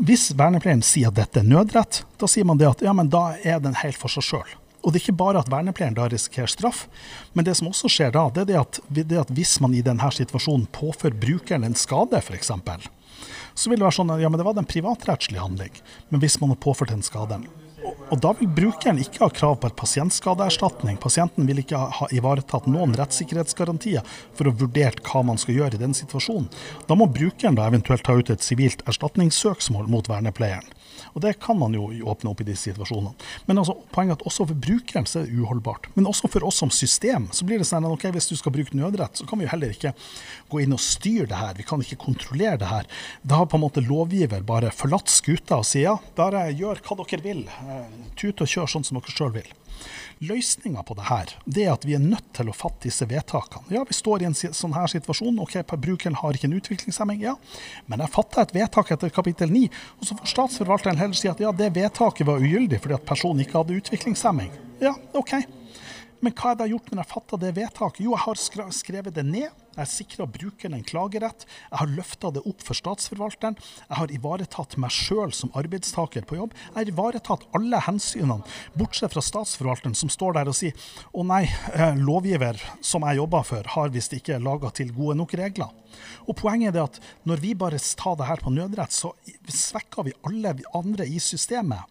Hvis 0.04 0.30
vernepleieren 0.36 0.84
sier 0.86 1.10
at 1.10 1.18
dette 1.18 1.40
er 1.40 1.48
nødrett, 1.48 2.02
da 2.20 2.28
sier 2.30 2.46
man 2.46 2.60
det 2.60 2.68
at 2.70 2.84
ja, 2.84 2.92
men 2.96 3.10
da 3.10 3.32
er 3.42 3.62
den 3.62 3.76
helt 3.80 3.98
for 3.98 4.12
seg 4.12 4.26
sjøl. 4.26 4.54
Og 4.84 4.92
det 4.92 5.00
er 5.00 5.06
ikke 5.06 5.22
bare 5.22 5.40
at 5.40 5.48
vernepleieren 5.48 5.96
da 5.96 6.06
risikerer 6.12 6.50
straff, 6.50 6.84
men 7.32 7.46
det 7.46 7.56
som 7.56 7.70
også 7.70 7.88
skjer 7.88 8.12
da, 8.14 8.26
det 8.34 8.44
er 8.44 8.50
det 8.50 8.58
at, 8.60 8.80
det 8.92 9.20
at 9.22 9.32
hvis 9.32 9.56
man 9.64 9.74
i 9.74 9.82
denne 9.84 10.10
situasjonen 10.12 10.68
påfører 10.76 11.16
brukeren 11.16 11.64
en 11.64 11.78
skade, 11.78 12.20
f.eks., 12.20 12.52
så 13.54 13.70
vil 13.70 13.78
det 13.78 13.86
være 13.86 13.96
sånn 13.96 14.10
at 14.12 14.20
ja, 14.20 14.28
men 14.28 14.40
det 14.40 14.44
var 14.46 14.58
en 14.58 14.68
privatrettslig 14.68 15.38
handling. 15.38 15.76
Men 16.10 16.20
hvis 16.20 16.36
man 16.42 16.50
har 16.52 16.58
påført 16.60 16.92
en 16.92 17.04
skade, 17.06 17.38
og 17.84 18.20
da 18.22 18.32
vil 18.38 18.50
brukeren 18.56 19.00
ikke 19.02 19.24
ha 19.24 19.30
krav 19.32 19.56
på 19.60 19.68
et 19.70 19.76
pasientskadeerstatning. 19.78 20.98
Pasienten 21.02 21.48
vil 21.48 21.62
ikke 21.62 21.80
ha 21.98 22.08
ivaretatt 22.14 22.68
noen 22.70 22.94
rettssikkerhetsgarantier 22.98 24.04
for 24.36 24.48
å 24.48 24.54
vurdert 24.60 25.02
hva 25.08 25.24
man 25.26 25.40
skal 25.40 25.58
gjøre 25.58 25.78
i 25.78 25.82
den 25.82 25.96
situasjonen. 25.96 26.48
Da 26.88 26.96
må 26.98 27.08
brukeren 27.10 27.58
da 27.58 27.68
eventuelt 27.70 28.06
ta 28.06 28.16
ut 28.16 28.32
et 28.32 28.44
sivilt 28.44 28.84
erstatningssøksmål 28.88 29.90
mot 29.92 30.08
vernepleieren. 30.10 30.70
Og 31.14 31.22
det 31.22 31.36
kan 31.42 31.58
man 31.58 31.74
jo 31.74 31.86
åpne 32.10 32.32
opp 32.32 32.40
i 32.42 32.46
disse 32.48 32.68
situasjonene. 32.70 33.14
Men 33.46 33.60
altså, 33.62 33.76
poenget 33.94 34.16
er 34.16 34.20
at 34.20 34.26
også 34.30 34.46
for 34.50 34.62
brukeren 34.66 35.06
så 35.06 35.20
er 35.20 35.28
det 35.28 35.38
uholdbart. 35.38 35.86
Men 35.94 36.08
også 36.10 36.30
for 36.30 36.46
oss 36.46 36.58
som 36.62 36.72
system 36.74 37.28
så 37.34 37.46
blir 37.46 37.62
det 37.62 37.68
sånn 37.68 37.86
at 37.86 37.94
ok, 37.94 38.08
hvis 38.14 38.30
du 38.30 38.34
skal 38.38 38.54
bruke 38.54 38.74
nødrett, 38.78 39.20
så 39.20 39.26
kan 39.28 39.38
vi 39.38 39.46
jo 39.46 39.52
heller 39.52 39.74
ikke 39.74 39.94
gå 40.50 40.62
inn 40.64 40.74
og 40.74 40.82
styre 40.82 41.28
det 41.30 41.38
her. 41.38 41.54
Vi 41.58 41.66
kan 41.68 41.84
ikke 41.84 42.00
kontrollere 42.02 42.58
det 42.62 42.70
her. 42.70 42.90
Da 43.22 43.42
har 43.42 43.50
på 43.50 43.60
en 43.60 43.64
måte 43.66 43.84
lovgiver 43.84 44.42
bare 44.46 44.74
forlatt 44.74 45.12
skuta 45.12 45.60
og 45.62 45.68
sier 45.68 45.84
ja, 45.84 45.98
bare 46.16 46.46
gjør 46.56 46.78
hva 46.82 46.96
dere 47.02 47.20
vil. 47.22 47.44
Eh, 47.74 48.00
tut 48.18 48.42
og 48.44 48.50
kjør 48.50 48.70
sånn 48.70 48.86
som 48.86 48.98
dere 49.00 49.14
sjøl 49.14 49.32
vil. 49.34 49.52
Løsninga 50.24 50.84
på 50.86 50.94
det 50.96 51.08
her 51.08 51.32
det 51.44 51.64
er 51.64 51.72
at 51.72 51.84
vi 51.84 51.96
er 51.96 52.02
nødt 52.02 52.28
til 52.36 52.48
å 52.48 52.54
fatte 52.54 52.86
disse 52.86 53.06
vedtakene. 53.10 53.66
Ja, 53.74 53.82
vi 53.88 53.96
står 53.96 54.22
i 54.22 54.28
en 54.28 54.36
sånn 54.36 54.76
her 54.76 54.86
situasjon. 54.92 55.40
ok, 55.42 55.56
Brukeren 55.74 56.16
har 56.20 56.36
ikke 56.36 56.46
en 56.48 56.56
utviklingshemming, 56.60 57.20
ja. 57.24 57.34
Men 57.90 58.04
jeg 58.04 58.14
fatta 58.14 58.44
et 58.44 58.54
vedtak 58.54 58.94
etter 58.94 59.10
kapittel 59.10 59.50
9, 59.50 59.66
og 59.98 60.06
så 60.06 60.16
får 60.20 60.32
statsforvalteren 60.32 61.02
heller 61.02 61.18
si 61.18 61.28
at 61.28 61.42
ja, 61.42 61.50
det 61.52 61.72
vedtaket 61.74 62.26
var 62.26 62.40
ugyldig 62.40 62.80
fordi 62.80 62.96
at 62.96 63.08
personen 63.08 63.44
ikke 63.44 63.58
hadde 63.58 63.80
utviklingshemming. 63.82 64.54
Ja, 64.80 64.94
OK. 65.18 65.34
Men 66.24 66.32
hva 66.32 66.54
har 66.54 66.62
jeg 66.64 66.72
gjort 66.72 66.86
når 66.88 67.02
jeg 67.02 67.10
fatta 67.10 67.38
det 67.42 67.50
vedtaket? 67.58 68.00
Jo, 68.00 68.14
jeg 68.14 68.22
har 68.24 68.72
skrevet 68.72 69.12
det 69.12 69.24
ned. 69.28 69.50
Jeg 69.74 69.80
har 69.80 69.88
sikra 69.90 70.26
brukeren 70.30 70.76
en 70.78 70.86
klagerett. 70.86 71.44
Jeg 71.68 71.80
har 71.82 71.90
løfta 71.92 72.30
det 72.32 72.44
opp 72.48 72.64
for 72.64 72.78
statsforvalteren. 72.78 73.58
Jeg 73.90 73.98
har 73.98 74.14
ivaretatt 74.14 74.78
meg 74.80 74.94
sjøl 74.94 75.34
som 75.36 75.52
arbeidstaker 75.58 76.24
på 76.24 76.38
jobb. 76.38 76.56
Jeg 76.70 76.78
har 76.78 76.92
ivaretatt 76.94 77.44
alle 77.58 77.82
hensynene, 77.84 78.40
bortsett 78.78 79.12
fra 79.12 79.24
statsforvalteren 79.26 79.98
som 79.98 80.12
står 80.12 80.38
der 80.38 80.48
og 80.48 80.56
sier 80.56 80.88
å 81.12 81.26
nei, 81.28 81.42
eh, 81.74 81.98
lovgiver 82.00 82.62
som 82.80 83.04
jeg 83.04 83.20
jobber 83.20 83.44
for, 83.44 83.72
har 83.76 83.92
visst 83.92 84.16
ikke 84.16 84.40
laga 84.40 84.72
til 84.72 84.94
gode 84.96 85.18
nok 85.20 85.36
regler. 85.36 85.74
Og 86.24 86.38
Poenget 86.40 86.72
er 86.72 86.86
at 86.86 87.02
når 87.28 87.42
vi 87.42 87.52
bare 87.58 87.82
tar 88.00 88.16
det 88.16 88.30
her 88.30 88.40
på 88.40 88.54
nødrett, 88.54 88.96
så 88.96 89.12
svekker 89.44 90.08
vi 90.08 90.16
alle 90.24 90.56
andre 90.72 91.04
i 91.04 91.20
systemet. 91.20 91.84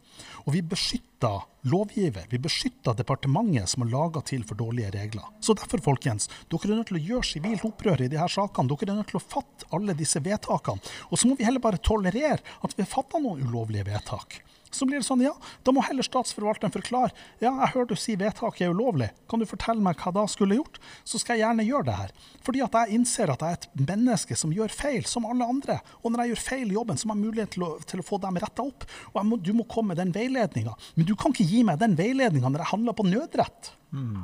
Og 0.43 0.53
vi 0.55 0.61
beskytter 0.61 1.43
lovgiver, 1.71 2.25
vi 2.29 2.39
beskytter 2.41 2.95
departementet 2.99 3.71
som 3.71 3.85
har 3.85 3.91
laga 3.93 4.23
til 4.27 4.43
for 4.47 4.59
dårlige 4.59 4.91
regler. 4.95 5.29
Så 5.43 5.55
derfor, 5.57 5.83
folkens, 5.83 6.29
dere 6.51 6.71
er 6.71 6.81
nødt 6.81 6.91
til 6.91 6.99
å 6.99 7.05
gjøre 7.09 7.29
sivilt 7.29 7.67
opprør 7.67 8.03
i 8.03 8.11
her 8.11 8.31
sakene. 8.31 8.71
Dere 8.73 8.91
er 8.91 8.99
nødt 8.99 9.11
til 9.13 9.21
å 9.21 9.23
fatte 9.23 9.69
alle 9.75 9.95
disse 9.97 10.21
vedtakene. 10.23 10.83
Og 11.09 11.19
så 11.19 11.29
må 11.29 11.37
vi 11.39 11.47
heller 11.47 11.63
bare 11.63 11.81
tolerere 11.83 12.41
at 12.61 12.75
vi 12.75 12.83
har 12.83 12.91
fatta 12.91 13.21
noen 13.23 13.45
ulovlige 13.47 13.87
vedtak. 13.91 14.41
Så 14.73 14.87
blir 14.89 14.99
det 14.99 15.07
sånn, 15.07 15.23
ja, 15.23 15.33
da 15.63 15.73
må 15.75 15.83
heller 15.85 16.05
statsforvalteren 16.05 16.73
forklare. 16.73 17.13
Ja, 17.43 17.51
jeg 17.51 17.73
hører 17.75 17.91
du 17.91 17.95
si 17.99 18.17
vedtaket 18.19 18.67
er 18.67 18.75
ulovlig. 18.75 19.11
Kan 19.31 19.43
du 19.43 19.47
fortelle 19.49 19.83
meg 19.83 20.01
hva 20.01 20.13
da 20.15 20.25
skulle 20.31 20.57
gjort? 20.59 20.79
Så 21.07 21.21
skal 21.21 21.37
jeg 21.37 21.45
gjerne 21.45 21.67
gjøre 21.67 21.87
det 21.89 21.97
her. 21.99 22.13
Fordi 22.45 22.63
at 22.65 22.77
jeg 22.79 22.97
innser 22.97 23.33
at 23.33 23.45
jeg 23.45 23.57
er 23.57 23.61
et 23.61 23.87
menneske 23.93 24.37
som 24.39 24.53
gjør 24.55 24.73
feil, 24.73 25.03
som 25.09 25.27
alle 25.29 25.47
andre. 25.47 25.79
Og 26.01 26.13
når 26.13 26.23
jeg 26.23 26.33
gjør 26.33 26.45
feil 26.49 26.71
i 26.71 26.77
jobben, 26.77 26.99
så 26.99 27.09
må 27.09 27.17
jeg 27.17 27.25
mulighet 27.27 27.55
til 27.55 27.67
å, 27.67 27.73
til 27.87 28.03
å 28.03 28.07
få 28.07 28.19
dem 28.23 28.39
retta 28.43 28.65
opp. 28.65 28.87
Og 29.13 29.27
må, 29.29 29.39
du 29.41 29.53
må 29.57 29.67
komme 29.69 29.93
med 29.93 30.01
den 30.01 30.13
veiledninga. 30.15 30.75
Men 30.97 31.09
du 31.09 31.15
kan 31.19 31.35
ikke 31.35 31.49
gi 31.49 31.65
meg 31.67 31.81
den 31.81 31.97
veiledninga 31.99 32.49
når 32.49 32.65
jeg 32.65 32.73
handler 32.73 32.97
på 32.97 33.07
nødrett. 33.07 33.73
Mm. 33.93 34.23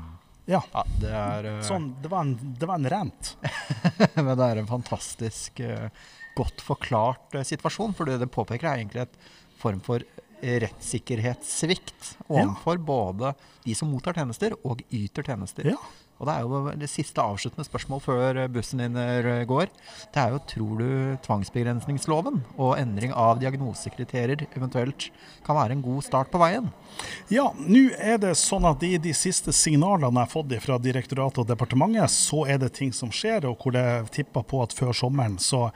Ja. 0.50 0.64
ja. 0.74 0.86
det 1.02 1.12
er 1.14 1.50
uh... 1.50 1.60
Sånn, 1.66 1.92
det 2.02 2.10
var 2.12 2.26
en, 2.26 2.38
det 2.58 2.70
var 2.70 2.80
en 2.82 2.90
rent. 2.90 3.36
Men 4.16 4.34
det 4.34 4.48
er 4.48 4.62
en 4.64 4.70
fantastisk 4.70 5.62
uh, 5.62 5.90
godt 6.38 6.64
forklart 6.66 7.38
uh, 7.38 7.46
situasjon, 7.46 7.94
for 7.98 8.10
det 8.10 8.18
det 8.24 8.32
påpeker, 8.34 8.66
er 8.72 8.82
egentlig 8.82 9.06
et 9.06 9.20
form 9.60 9.84
for 9.86 10.06
rettssikkerhetssvikt 10.42 12.14
overfor 12.28 12.78
ja. 12.80 12.86
både 12.92 13.34
de 13.64 13.76
som 13.76 13.92
mottar 13.92 14.18
tjenester 14.20 14.56
og 14.64 14.84
yter 14.90 15.26
tjenester. 15.32 15.74
Ja. 15.74 15.80
Og 16.20 16.28
det 16.28 16.36
er 16.36 16.44
jo 16.44 16.62
det 16.80 16.90
siste 16.92 17.24
avsluttende 17.24 17.68
spørsmål 17.68 18.04
før 18.04 18.42
bussen 18.52 18.84
din 18.84 18.98
eh, 19.00 19.46
går. 19.48 19.70
Det 20.14 20.20
er 20.22 20.34
jo 20.36 20.42
tror 20.52 20.82
du 20.82 20.90
tvangsbegrensningsloven 21.26 22.42
og 22.58 22.76
endring 22.80 23.14
av 23.16 23.40
diagnosekriterier 23.40 24.46
eventuelt 24.52 25.10
kan 25.46 25.58
være 25.58 25.78
en 25.78 25.84
god 25.86 26.04
start 26.04 26.32
på 26.32 26.42
veien? 26.42 26.68
Ja, 27.32 27.50
nå 27.56 27.86
er 27.96 28.20
det 28.22 28.34
sånn 28.40 28.68
at 28.68 28.84
i 28.84 28.98
de 29.02 29.14
siste 29.16 29.54
signalene 29.56 30.12
jeg 30.12 30.28
har 30.28 30.34
fått 30.34 30.56
fra 30.64 30.80
direktoratet 30.82 31.44
og 31.44 31.50
departementet, 31.50 32.12
så 32.12 32.44
er 32.50 32.60
det 32.62 32.74
ting 32.76 32.92
som 32.96 33.12
skjer, 33.14 33.48
og 33.48 33.62
hvor 33.62 33.76
det 33.76 33.86
tipper 34.16 34.44
på 34.50 34.62
at 34.64 34.76
før 34.76 34.92
sommeren 34.96 35.38
så 35.42 35.70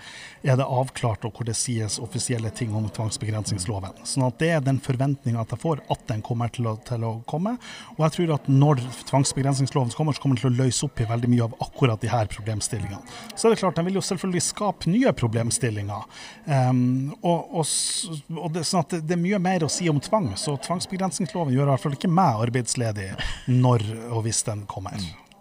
er 0.44 0.58
det 0.60 0.68
avklart, 0.68 1.26
og 1.28 1.38
hvor 1.38 1.48
det 1.48 1.56
sies 1.58 2.00
offisielle 2.04 2.52
ting 2.56 2.74
om 2.76 2.90
tvangsbegrensningsloven. 2.92 4.04
Sånn 4.08 4.28
at 4.28 4.40
det 4.42 4.52
er 4.58 4.66
den 4.66 4.82
forventninga 4.84 5.44
at 5.44 5.54
jeg 5.56 5.64
får, 5.64 5.84
at 5.94 6.04
den 6.10 6.24
kommer 6.26 6.52
til 6.54 6.68
å, 6.72 6.76
til 6.88 7.06
å 7.08 7.14
komme. 7.30 7.56
Og 7.96 8.04
jeg 8.08 8.18
tror 8.18 8.36
at 8.38 8.50
når 8.52 8.84
tvangsbegrensningsloven 9.10 9.94
kommer, 9.96 10.18
så 10.18 10.24
kommer 10.24 10.33
den 10.34 10.42
til 10.42 10.50
å 10.50 10.56
løse 10.64 10.86
opp 10.88 11.02
i 11.02 11.08
veldig 11.10 11.30
mye 11.32 11.48
av 11.48 11.56
akkurat 11.64 12.02
de 12.02 12.12
her 12.12 12.30
problemstillingene. 12.32 13.02
Så 13.36 13.48
er 13.48 13.54
det 13.54 13.62
klart, 13.62 13.78
den 13.80 13.88
vil 13.88 14.00
jo 14.00 14.06
selvfølgelig 14.06 14.44
skape 14.46 14.92
nye 14.92 15.14
problemstillinger. 15.18 16.06
Um, 16.46 17.14
og, 17.22 17.60
og, 17.62 17.74
og 18.38 18.54
det, 18.56 18.66
sånn 18.70 18.84
at 18.84 18.98
det 19.00 19.18
er 19.18 19.22
mye 19.22 19.42
mer 19.44 19.68
å 19.68 19.72
si 19.72 19.90
om 19.92 20.02
tvang. 20.04 20.32
Så 20.40 20.56
tvangsbegrensningsloven 20.68 21.56
gjør 21.56 21.70
i 21.70 21.74
hvert 21.74 21.86
fall 21.86 21.98
ikke 21.98 22.12
meg 22.12 22.48
arbeidsledig 22.48 23.12
når 23.52 23.86
og 24.10 24.24
hvis 24.28 24.44
den 24.48 24.66
kommer. 24.70 24.98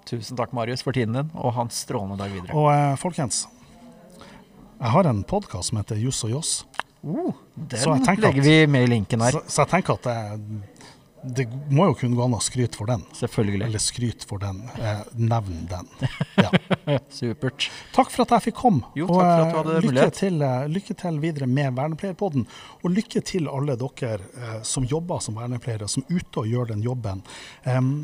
Tusen 0.08 0.36
takk, 0.36 0.52
Marius, 0.56 0.82
for 0.84 0.94
tiden 0.96 1.16
din, 1.16 1.32
og 1.38 1.54
hans 1.56 1.82
strålende 1.86 2.18
dag 2.20 2.32
videre. 2.34 2.54
Og 2.58 2.68
eh, 2.72 2.94
folkens, 3.00 3.46
jeg 4.82 4.90
har 4.96 5.08
en 5.08 5.22
podkast 5.24 5.70
som 5.70 5.78
heter 5.80 6.00
Juss 6.02 6.20
og 6.26 6.34
Joss. 6.34 6.50
Uh, 7.02 7.32
den 7.56 8.20
legger 8.22 8.42
vi 8.42 8.56
med 8.70 8.84
i 8.86 8.90
linken 8.92 9.22
her. 9.24 9.34
Så, 9.34 9.42
så 9.46 9.64
jeg 9.64 9.72
tenker 9.72 9.98
at 9.98 10.06
det, 10.06 10.60
det 11.22 11.46
må 11.70 11.86
jo 11.86 11.94
kunne 12.00 12.18
gå 12.18 12.24
an 12.24 12.34
å 12.34 12.40
skryte 12.42 12.78
for 12.80 12.90
den. 12.90 13.04
Selvfølgelig. 13.14 13.66
Eller 13.68 13.82
skryte 13.82 14.26
for 14.26 14.42
den. 14.42 14.62
Eh, 14.74 15.02
nevn 15.14 15.66
den. 15.70 15.90
Ja. 16.40 16.50
Supert. 17.14 17.68
Takk 17.94 18.10
for 18.10 18.24
at 18.24 18.34
jeg 18.36 18.48
fikk 18.48 18.58
komme. 18.58 18.90
Jo, 18.98 19.06
takk 19.06 19.20
for 19.20 19.28
at 19.30 19.52
du 19.52 19.58
hadde 19.60 19.76
eh, 19.76 19.84
lykke 19.84 19.92
mulighet. 19.92 20.18
til, 20.18 20.42
eh, 20.46 20.64
lykke 20.72 20.96
til 21.04 21.20
videre 21.22 21.48
med 21.50 21.76
Vernepleierpodden. 21.78 22.48
Og 22.82 22.96
lykke 22.96 23.22
til 23.28 23.46
alle 23.52 23.78
dere 23.78 24.18
eh, 24.18 24.58
som 24.66 24.88
jobber 24.88 25.22
som 25.22 25.38
vernepleiere, 25.38 25.90
som 25.90 26.02
er 26.08 26.18
ute 26.18 26.42
og 26.42 26.50
gjør 26.50 26.72
den 26.74 26.82
jobben. 26.82 27.22
Em, 27.70 27.94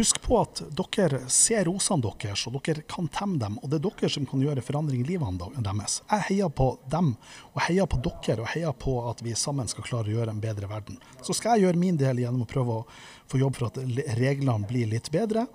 husk 0.00 0.22
på 0.22 0.38
at 0.40 0.62
dere 0.76 1.20
ser 1.28 1.66
rosene 1.68 2.00
deres, 2.04 2.46
og 2.48 2.56
dere 2.64 2.84
kan 2.88 3.08
temme 3.12 3.38
dem. 3.40 3.58
Og 3.60 3.68
det 3.68 3.80
er 3.80 3.84
dere 3.84 4.10
som 4.12 4.26
kan 4.28 4.42
gjøre 4.42 4.64
forandring 4.64 5.02
i 5.04 5.08
livene 5.12 5.50
deres. 5.60 6.00
Jeg 6.08 6.26
heier 6.30 6.52
på 6.56 6.70
dem, 6.92 7.12
og 7.52 7.62
heier 7.66 7.88
på 7.90 8.00
dere, 8.04 8.40
og 8.40 8.48
heier 8.54 8.72
på 8.72 8.96
at 9.10 9.20
vi 9.24 9.34
sammen 9.36 9.68
skal 9.70 9.84
klare 9.86 10.08
å 10.08 10.16
gjøre 10.16 10.32
en 10.32 10.42
bedre 10.42 10.70
verden. 10.70 11.00
Så 11.26 11.36
skal 11.36 11.58
jeg 11.58 11.68
gjøre 11.68 11.82
min 11.82 12.00
del 12.00 12.22
gjennom 12.22 12.46
å 12.46 12.48
prøve 12.48 12.78
å 12.80 12.86
få 13.30 13.42
jobb 13.42 13.58
for 13.58 13.68
at 13.68 13.80
reglene 14.18 14.70
blir 14.70 14.88
litt 14.90 15.10
bedre. 15.12 15.46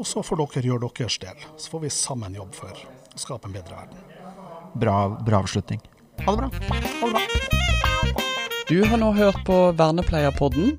Og 0.00 0.08
så 0.08 0.24
får 0.24 0.40
dere 0.46 0.70
gjøre 0.70 0.88
deres 0.88 1.18
del. 1.20 1.48
Så 1.60 1.74
får 1.74 1.84
vi 1.84 1.92
sammen 1.92 2.38
jobbe 2.38 2.56
for 2.56 2.72
å 2.72 3.20
skape 3.20 3.50
en 3.50 3.56
bedre 3.58 3.82
verden. 3.82 4.06
Bra, 4.80 4.96
bra 5.26 5.42
avslutning. 5.44 5.82
Ha 6.24 6.36
det 6.36 6.46
bra. 6.46 6.78
Ha 7.02 7.10
det 7.10 7.12
bra. 7.18 8.16
Du 8.70 8.78
har 8.86 9.00
nå 9.02 9.10
hørt 9.12 9.44
på 9.44 9.58
Vernepleierpodden. 9.76 10.78